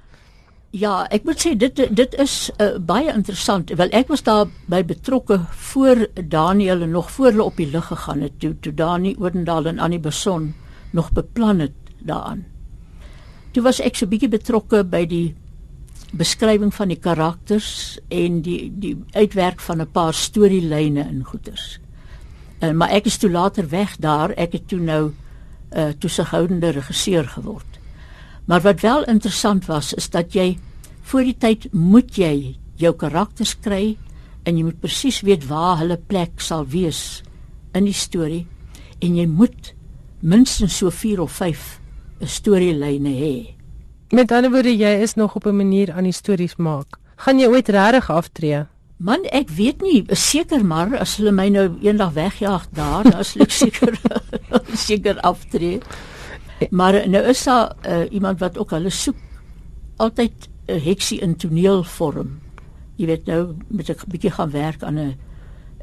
[0.71, 3.69] Ja, ek moet sê dit dit is uh, baie interessant.
[3.69, 7.85] Wel ek was daar by betrokke voor Daniel en nog voor hulle op die lug
[7.85, 10.53] gegaan het toe toe Dani Odendaal en Annie Beson
[10.91, 12.45] nog beplan het daaraan.
[13.51, 15.35] Toe was ek so bietjie betrokke by die
[16.11, 21.79] beskrywing van die karakters en die die uitwerk van 'n paar storielyne in goeters.
[22.59, 24.31] En maar ek is toe later weg daar.
[24.31, 25.11] Ek het toe nou
[25.75, 27.79] uh toesighoudende regisseur geword.
[28.45, 30.57] Maar wat wel interessant was is dat jy
[31.01, 33.97] voor die tyd moet jy jou karakters kry
[34.43, 37.21] en jy moet presies weet waar hulle plek sal wees
[37.73, 38.47] in die storie
[38.99, 39.73] en jy moet
[40.19, 41.79] minstens so 4 of 5
[42.25, 43.58] storielyne hê.
[44.09, 46.97] Met ander woorde, jy is nog op 'n manier aan die stories maak.
[47.15, 48.65] Gaan jy ooit regtig aftree?
[48.97, 53.41] Man, ek weet nie, seker maar as hulle my nou eendag wegjaag daar, dan sal
[53.41, 53.99] ek seker
[54.73, 55.79] seker aftree.
[56.69, 59.15] Maar nou is daar uh, iemand wat ook hulle soek
[59.97, 62.39] altyd 'n heksie in toneelvorm.
[62.95, 65.17] Jy weet nou moet ek 'n bietjie gaan werk aan 'n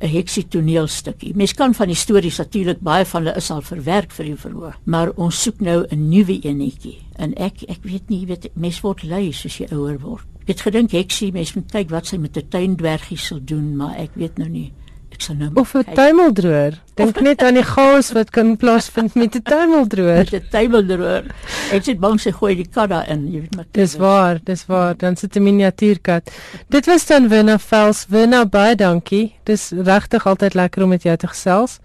[0.01, 1.35] 'n heksie toneelstukkie.
[1.37, 4.79] Mens kan van die stories natuurlik baie van hulle is al verwerk vir die verhoog,
[4.85, 6.99] maar ons soek nou 'n nuwe enetjie.
[7.17, 10.25] En ek ek weet nie, weet mens word lui soos jy ouer word.
[10.43, 13.97] Ek het gedink heksie, mens moet kyk wat sy met 'n tuindwergie sal doen, maar
[13.97, 14.73] ek weet nou nie.
[15.17, 16.75] Ek sal nou Of 'n tuimeldroër?
[17.01, 20.29] Dink net aan die chaos wat kan plaasvind met 'n tuimeldroër.
[20.29, 21.25] met 'n tuimeldroër.
[21.73, 23.65] Ek sit bang sy gooi die kat daarin, jy weet maar.
[23.73, 24.95] Dis waar, dis waar.
[24.97, 26.31] Dan sit 'n miniatuurkat.
[26.69, 28.07] Dit was dan Winna Vels.
[28.09, 29.35] Winna, baie dankie.
[29.45, 31.79] Dis regtig altyd lekker om met jou te gesels.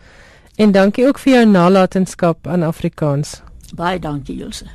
[0.58, 3.42] En dankie ook vir jou nalatenskap aan Afrikaans.
[3.76, 4.66] Baie dankie Ilse.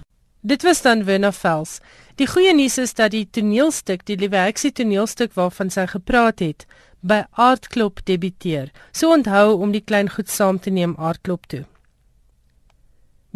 [0.41, 1.81] Dit was dan Winna Vels.
[2.15, 6.67] Die goeie nuus is dat die toneelstuk, die Liewe Heksie toneelstuk waarvan sy gepraat het,
[7.07, 8.73] by Aardklop debuteer.
[8.93, 11.65] So onthou om die klein goed saam te neem Aardklop toe.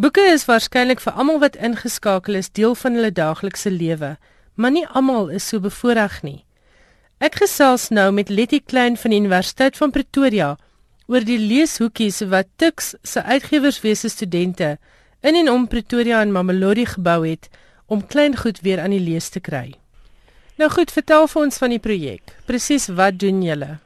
[0.00, 4.14] Boeke is waarskynlik vir almal wat ingeskakel is deel van hulle daaglikse lewe,
[4.54, 6.38] maar nie almal is so bevoordeel nie.
[7.20, 10.54] Ek gesels nou met Letty Klein van die Universiteit van Pretoria
[11.10, 14.78] oor die leeshoekies wat Tuks se uitgewerswese studente
[15.20, 17.50] in en om Pretoria en Mamelodi gebou het
[17.86, 19.79] om kleingoed weer aan die lees te kry.
[20.60, 22.32] Nou goed, vertel vir ons van die projek.
[22.44, 23.78] Presies wat doen julle?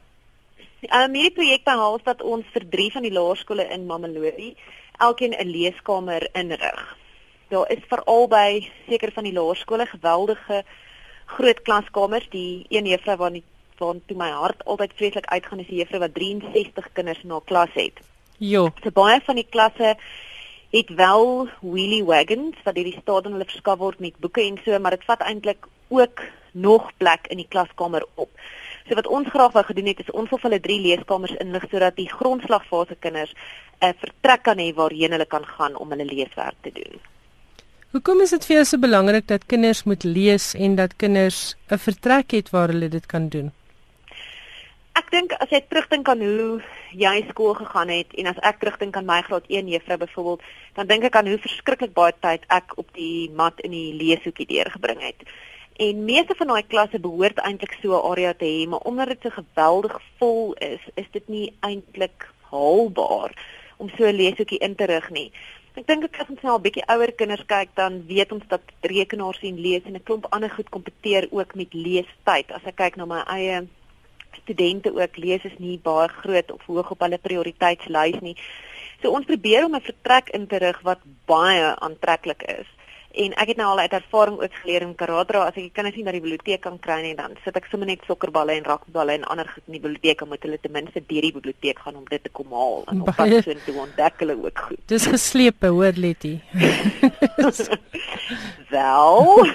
[0.83, 4.49] Um, hierdie projek behels dat ons vir drie van die laerskole in Mamelodi
[5.05, 6.81] elkeen 'n leeskamer inrig.
[7.47, 10.63] Daar is veral by seker van die laerskole geweldige
[11.37, 12.27] groot klaskamers.
[12.29, 13.43] Die een juffrou waar nie
[13.77, 17.45] waar toe my hart altyd vreeslik uitgaan is die juffrou wat 63 kinders in haar
[17.45, 17.99] klas het.
[18.37, 19.95] Jo, So baie van die klasse
[20.71, 24.59] het wel wheelie wagons wat deur die staat aan hulle verskaf word met boeke en
[24.65, 26.21] so, maar dit vat eintlik ook
[26.55, 28.29] nog plek in die klaskamer op.
[28.87, 31.97] So wat ons graag wou gedoen het is ons wil hulle drie leeskamers inlig sodat
[31.97, 33.33] die grondslagfase kinders
[33.81, 37.01] 'n vertrek kan hê waarheen hulle kan gaan om hulle leeswerk te doen.
[37.91, 41.77] hoekom is dit vir jou so belangrik dat kinders moet lees en dat kinders 'n
[41.77, 43.51] vertrek het waar hulle dit kan doen?
[44.95, 48.95] Ek dink as jy terugdink aan hoe jy skool gegaan het en as ek terugdink
[48.95, 50.41] aan my graad 1 juffrou byvoorbeeld,
[50.73, 54.47] dan dink ek aan hoe verskriklik baie tyd ek op die mat in die leeshoekie
[54.47, 55.27] deurgebring het.
[55.75, 59.21] En meeste van daai klasse behoort eintlik so 'n area te hê, maar omdat dit
[59.21, 63.31] so geweldig vol is, is dit nie eintlik haalbaar
[63.77, 65.31] om so 'n leeshoekie in te rig nie.
[65.75, 68.61] Ek dink ek as ons nou 'n bietjie ouer kinders kyk, dan weet ons dat
[68.81, 72.51] rekenaars en lees en 'n klomp ander goed kompeteer ook met leestyd.
[72.51, 73.67] As ek kyk na my eie
[74.43, 78.37] studente ook lees is nie baie groot of hoog op hulle prioriteitslys nie.
[79.01, 82.67] So ons probeer om 'n vertrek in te rig wat baie aantreklik is.
[83.15, 85.95] En ek het nou al uit ervaring ook geleer in Karadra as ek die kinders
[85.95, 89.15] nie na die biblioteek kan kry nie, dan sit ek sommer net sokkerballe en rakballe
[89.15, 91.99] en ander goed in die biblioteek en moet hulle ten minste deur die biblioteek gaan
[92.01, 94.81] om dit te kom haal en op pad so toe ontdek hulle ook goed.
[94.91, 96.33] Dis geslepe, hoor Letty.
[98.75, 99.47] Wel.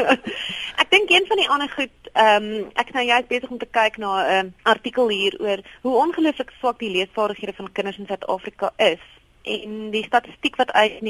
[0.82, 3.62] ek dink een van die ander goed, ehm um, ek is nou juist besig om
[3.62, 7.98] te kyk na 'n um, artikel hier oor hoe ongelooflik swak die leesvaardighede van kinders
[7.98, 9.04] in Suid-Afrika is.
[9.42, 11.00] En die statistiek wat uit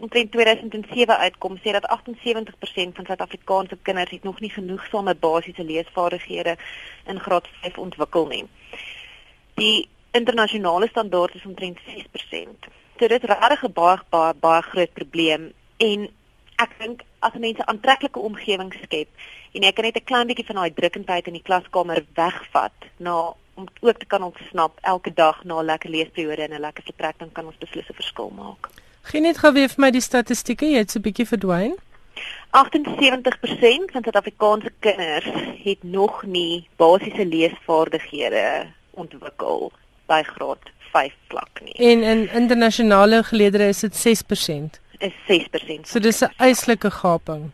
[0.00, 6.56] omtrent 2007 uitkom, sê dat 78% van Suid-Afrikaanse kinders het nog nie genoegsame basiese leesvaardighede
[7.06, 8.44] in graad 5 ontwikkel nie.
[9.54, 12.68] Die internasionale standaard is omtrent 6%.
[12.98, 16.08] So dit is regtig 'n baie baie baie groot probleem en
[16.56, 19.08] ek dink as mense aantreklike omgewing skep
[19.52, 23.34] en jy kan net 'n klein bietjie van daai drukkendheid in die klaskamer wegvat na
[23.54, 27.18] om ook te kan ontsnap elke dag na 'n lekker leesperiode en 'n lekker vertrek
[27.18, 28.68] dan kan ons beslis 'n verskil maak.
[29.06, 31.76] Geen net gou weer vir my die statistieke, jy het so 'n bietjie verdwyn.
[32.50, 35.28] 78% van Suid-Afrikaanse kinders
[35.64, 39.72] het nog nie basiese leesvaardighede ontwikkel
[40.06, 41.74] by graad 5 vlak nie.
[41.74, 44.80] En in internasionale geleedere is dit 6%.
[44.98, 45.88] Is 6%.
[45.88, 47.50] So dis 'n eislike gaping.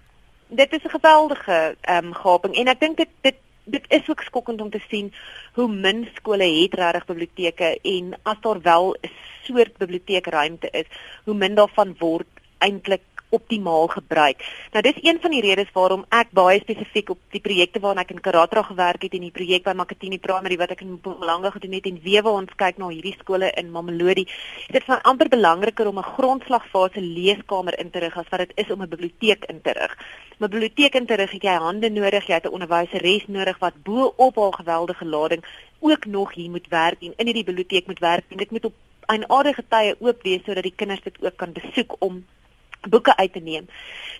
[0.48, 4.20] Dit is 'n geweldige ehm um, gaping en ek dink dit dit dit is ook
[4.20, 5.12] skokkend om te sien
[5.54, 9.10] hoe min skole het regtig biblioteke en as daar wel 'n
[9.42, 10.86] soort biblioteekruimte is,
[11.24, 12.26] hoe min daarvan word
[12.58, 13.02] eintlik
[13.32, 14.44] optimaal gebruik.
[14.72, 18.12] Nou dis een van die redes waarom ek baie spesifiek op die projekte waarna ek
[18.14, 21.76] in Karatra gewerk het en die projek by Makatini Primary wat ek in Mpumalanga gedoen
[21.78, 24.26] het en wewe ons kyk na hierdie skole in Mamelodi.
[24.68, 28.52] Dit is van amper belangriker om 'n grondslagfase leeskamer in te rig as wat dit
[28.64, 29.96] is om 'n biblioteek in te rig.
[30.38, 33.82] 'n Biblioteek in te rig, het jy hande nodig, jy het 'n onderwyseres nodig wat
[33.82, 35.44] bo op haar geweldige lading
[35.80, 38.74] ook nog hier moet werk en in hierdie biblioteek moet werk en dit moet op
[39.06, 42.24] 'n aardige tye oop wees sodat die kinders dit ook kan besoek om
[42.88, 43.66] boeke uit te neem.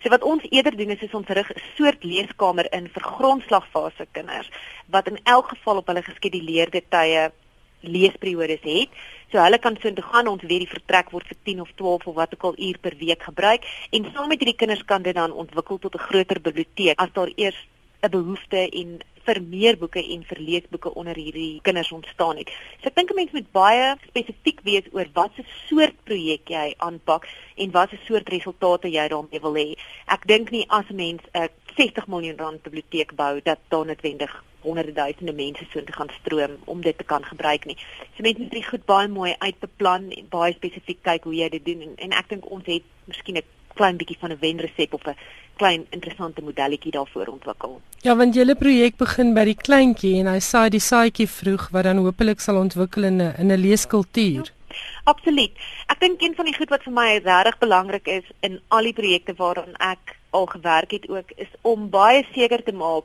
[0.02, 4.06] So wat ons eerder doen is, is ons rig 'n soort leeskamer in vir grondslagfase
[4.12, 4.50] kinders
[4.86, 7.32] wat in elk geval op hulle geskeduleerde tye
[7.80, 8.88] leesperiodes het.
[9.32, 12.06] So hulle kan so intoe gaan, ons weet die vertrek word vir 10 of 12
[12.06, 15.14] of wat ook al uur per week gebruik en saam met hierdie kinders kan dit
[15.14, 17.66] dan ontwikkel tot 'n groter biblioteek as daar eers
[18.02, 22.50] 'n behoefte en vir meer boeke en vir leesboeke onder hierdie kinders ontstaan het.
[22.80, 27.28] So ek dink 'n mens moet baie spesifiek wees oor watter soort projek jy aanpak
[27.56, 29.76] en watter soort resultate jy daarmee wil hê.
[30.06, 34.44] Ek dink nie as 'n mens 'n 60 miljoen rand biblioteek bou dat daar noodwendig
[34.62, 37.76] honderde duisende mense so intoe gaan stroom om dit te kan gebruik nie.
[38.16, 41.64] So mense moet dit goed baie mooi uitbeplan en baie spesifiek kyk hoe jy dit
[41.64, 45.06] doen en, en ek dink ons het miskien 'n klein bietjie van 'n wenresep of
[45.06, 45.16] 'n
[45.56, 47.80] klein interessante modelletjie daarvoor ontwikkel.
[48.02, 51.84] Ja, want julle projek begin by die kleintjie en hy saai die saadjie vroeg wat
[51.84, 54.50] dan hopelik sal ontwikkel in 'n in 'n leeskultuur.
[54.50, 55.52] Ja, absoluut.
[55.88, 58.92] Ek dink een van die goed wat vir my regtig belangrik is in al die
[58.92, 63.04] projekte waaraan ek al gewerk het ook is om baie seker te maak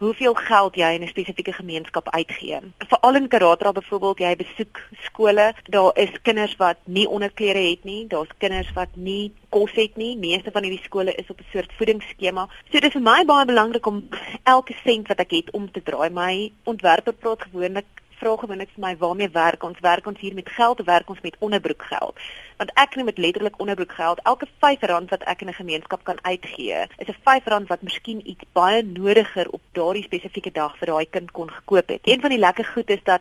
[0.00, 2.58] hoeveel geld jy in 'n spesifieke gemeenskap uitgee.
[2.88, 8.06] Veral in Karatra byvoorbeeld, jy besoek skole, daar is kinders wat nie onderklere het nie,
[8.06, 10.16] daar's kinders wat nie kos het nie.
[10.16, 12.48] Meeste van hierdie skole is op 'n soort voedingsskema.
[12.70, 14.08] So dit is vir my baie belangrik om
[14.42, 16.10] elke sent wat ek het om te draai.
[16.10, 19.80] My ontwerper praat gewoonlik vra gewoonlik vir my waarmee werk ons?
[19.80, 22.18] Werk ons hier met geld of werk ons met onderbroekgeld?
[22.60, 24.20] Want ek kry met letterlik onderbroekgeld.
[24.28, 28.44] Elke R5 wat ek in 'n gemeenskap kan uitgee, is 'n R5 wat miskien iets
[28.52, 32.00] baie nodiger op daardie spesifieke dag vir daai kind kon gekoop het.
[32.02, 33.20] Een van die lekker goed is dat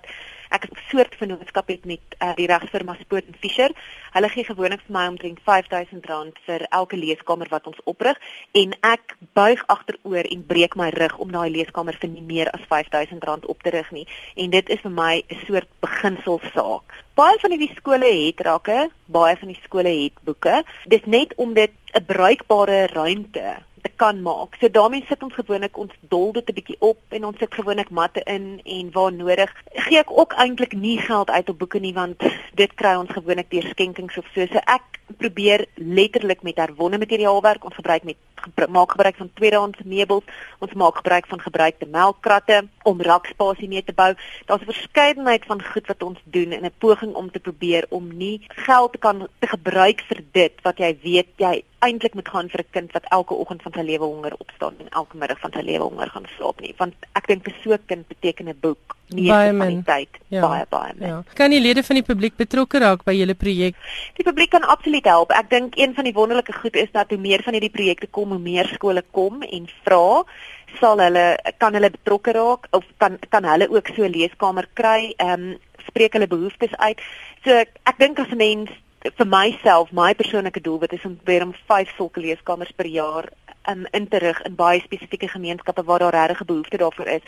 [0.50, 3.72] ek 'n soort vennootskap het met uh, die regsfirma Spoot en Fischer.
[4.12, 8.18] Hulle gee gewoonlik vir my omtrent R5000 vir elke leeskamer wat ons oprig
[8.52, 12.66] en ek buig agteroor en breek my rug om daai leeskamer vir nie meer as
[12.66, 14.08] R5000 op te rig nie.
[14.36, 16.84] En dit is vir my 'n soort beginselsaak.
[17.14, 20.64] Baie van hierdie skole het rakke, baie van die skole het boeke.
[20.88, 24.56] Dis net om dit 'n bruikbare ruimte te kan maak.
[24.60, 27.90] So daarmee sit ons gewoonlik ons dol dit 'n bietjie op en ons sit gewoonlik
[27.90, 31.94] matte in en waar nodig gee ek ook eintlik nie geld uit op boeke nie
[31.94, 32.18] want
[32.56, 34.46] dit kry ons gewoonlik deur skenkings of so.
[34.46, 38.18] So ek probeer letterlik met herwonne materiaalwerk ons gebruik met
[38.70, 40.24] maak gebruik van tweedehands meubels
[40.60, 44.14] ons maak gebruik van gebruikte melkkratte om rakspasie mee te bou
[44.46, 48.18] daar's 'n verskeidenheid van goed wat ons doen in 'n poging om te probeer om
[48.18, 52.50] nie geld te kan te gebruik vir dit wat jy weet jy eintlik moet gaan
[52.50, 55.52] vir 'n kind wat elke oggend van sy lewe honger opstaan en elke middag van
[55.52, 58.60] sy lewe honger gaan slaap nie want ek dink vir so 'n kind beteken 'n
[58.62, 60.42] boek nie van tyd ja.
[60.42, 61.08] baie baie min.
[61.08, 61.24] Ja.
[61.34, 63.78] Kan die lede van die publiek betrokke raak by julle projek?
[64.20, 65.34] Die publiek kan absoluut help.
[65.36, 68.29] Ek dink een van die wonderlike goed is dat hoe meer van hierdie projekte kom,
[68.32, 70.24] hoe meer skole kom en vra
[70.80, 71.26] sal hulle
[71.58, 75.14] kan hulle betrokke raak of kan kan hulle ook so 'n leeskamer kry.
[75.18, 75.58] Ehm um,
[75.88, 77.00] spreek hulle behoeftes uit.
[77.44, 78.70] So ek, ek dink as 'n mens
[79.18, 83.30] vir myself, my persoonlike doelwit is om weer om 5 sulke leeskamers per jaar
[83.70, 87.22] um, in te rig in baie spesifieke gemeenskappe waar daar regtig 'n behoefte daarvoor is.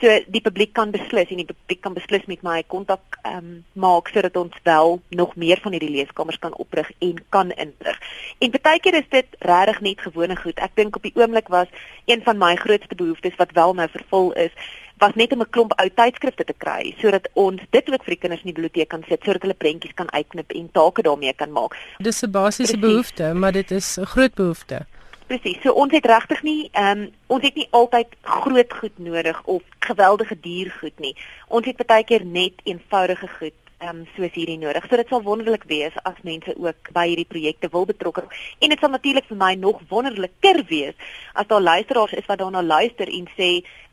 [0.00, 4.08] So die publiek kan beslis en die publiek kan beslis met my kontak um, maak
[4.08, 7.98] sodat ons wel nog meer van hierdie leeskamers kan oprig en kan inrig.
[8.38, 10.58] En baie keer is dit regtig net gewone goed.
[10.58, 11.66] Ek dink op die oomblik was
[12.04, 14.52] een van my grootste behoeftes wat wel nou vervul is
[14.98, 18.22] was net om 'n klomp ou tydskrifte te kry sodat ons dit ook vir die
[18.22, 21.52] kinders in die biblioteek kan sit sodat hulle prentjies kan uitknip en take daarmee kan
[21.52, 21.76] maak.
[21.98, 24.86] Dis 'n basiese behoefte, maar dit is 'n groot behoefte.
[25.28, 25.58] Presies.
[25.60, 29.62] So ons het regtig nie ehm um, ons het nie altyd groot goed nodig of
[29.84, 31.12] geweldige duur goed nie.
[31.48, 34.86] Ons het baie keer net eenvoudige goed ehm um, soos hierdie nodig.
[34.88, 38.38] So dit sal wonderlik wees as mense ook by hierdie projekte wil betrokke raak.
[38.58, 40.96] En dit sal natuurlik vir my nog wonderliker wees
[41.34, 43.50] as daar luisteraars is wat daarna luister en sê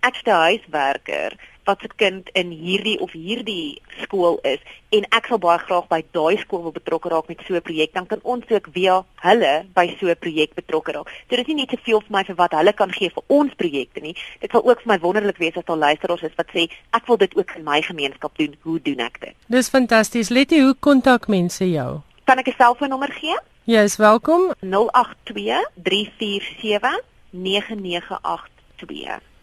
[0.08, 1.36] ek's 'n huiswerker
[1.66, 4.60] wat se kind in hierdie of hierdie skool is
[4.96, 7.94] en ek sal baie graag by daai skool wil betrokke raak met so 'n projek
[7.94, 11.10] dan kan ons ook via hulle by so 'n projek betrokke raak.
[11.30, 13.24] So dit is nie net te veel vir my vir wat hulle kan gee vir
[13.28, 14.16] ons projekte nie.
[14.40, 17.18] Dit sal ook vir my wonderlik wees as daar luisteraars is wat sê ek wil
[17.18, 18.56] dit ook in my gemeenskap doen.
[18.62, 19.36] Hoe doen ek dit?
[19.48, 20.30] Dis fantasties.
[20.30, 22.02] Letty, hoe kontak mense jou?
[22.26, 23.38] Kan ek 'n selfoonnommer gee?
[23.66, 24.54] Jy is welkom.
[24.62, 27.02] 082 347
[27.32, 29.35] 9982.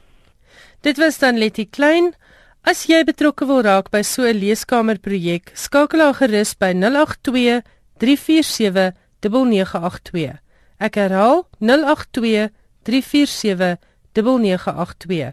[0.83, 2.11] Dit was dan Letty Klein.
[2.67, 7.63] As jy betrokke wil raak by so 'n leeskamerprojek, skakel haar gerus by 082
[7.99, 10.41] 347 9982.
[10.79, 12.51] Ek herhaal 082
[12.83, 13.79] 347
[14.13, 15.33] 9982.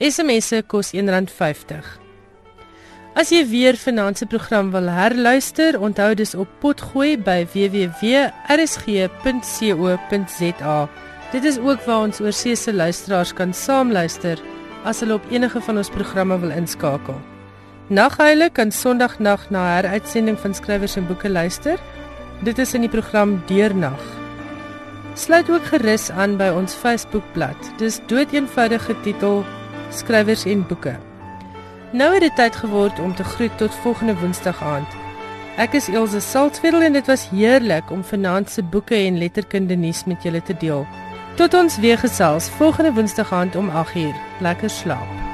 [0.00, 2.09] SMS se kos R1.50.
[3.18, 8.08] As jy weer vanaand se program wil herluister, onthou dis op potgooi by www.rsg.co.za.
[11.32, 14.38] Dit is ook waar ons oorsese luisteraars kan saamluister
[14.86, 17.18] as hulle op enige van ons programme wil inskakel.
[17.90, 21.78] Naghuile kan Sondagnag na heruitsending van skrywers en boeke luister.
[22.46, 24.00] Dit is in die program Deernag.
[25.18, 27.74] Sluit ook gerus aan by ons Facebookblad.
[27.82, 29.44] Dis doeteenvoudig getitel
[29.90, 31.09] Skrywers en Boeke.
[31.92, 34.92] Nou het dit tyd geword om te groet tot volgende Woensdag aand.
[35.58, 40.04] Ek is Elsje Saltzwedel en dit was heerlik om vanaand se boeke en letterkunde nuus
[40.04, 40.86] met julle te deel.
[41.34, 44.14] Tot ons weer gesels volgende Woensdag aand om 8uur.
[44.38, 45.29] Lekker slaap.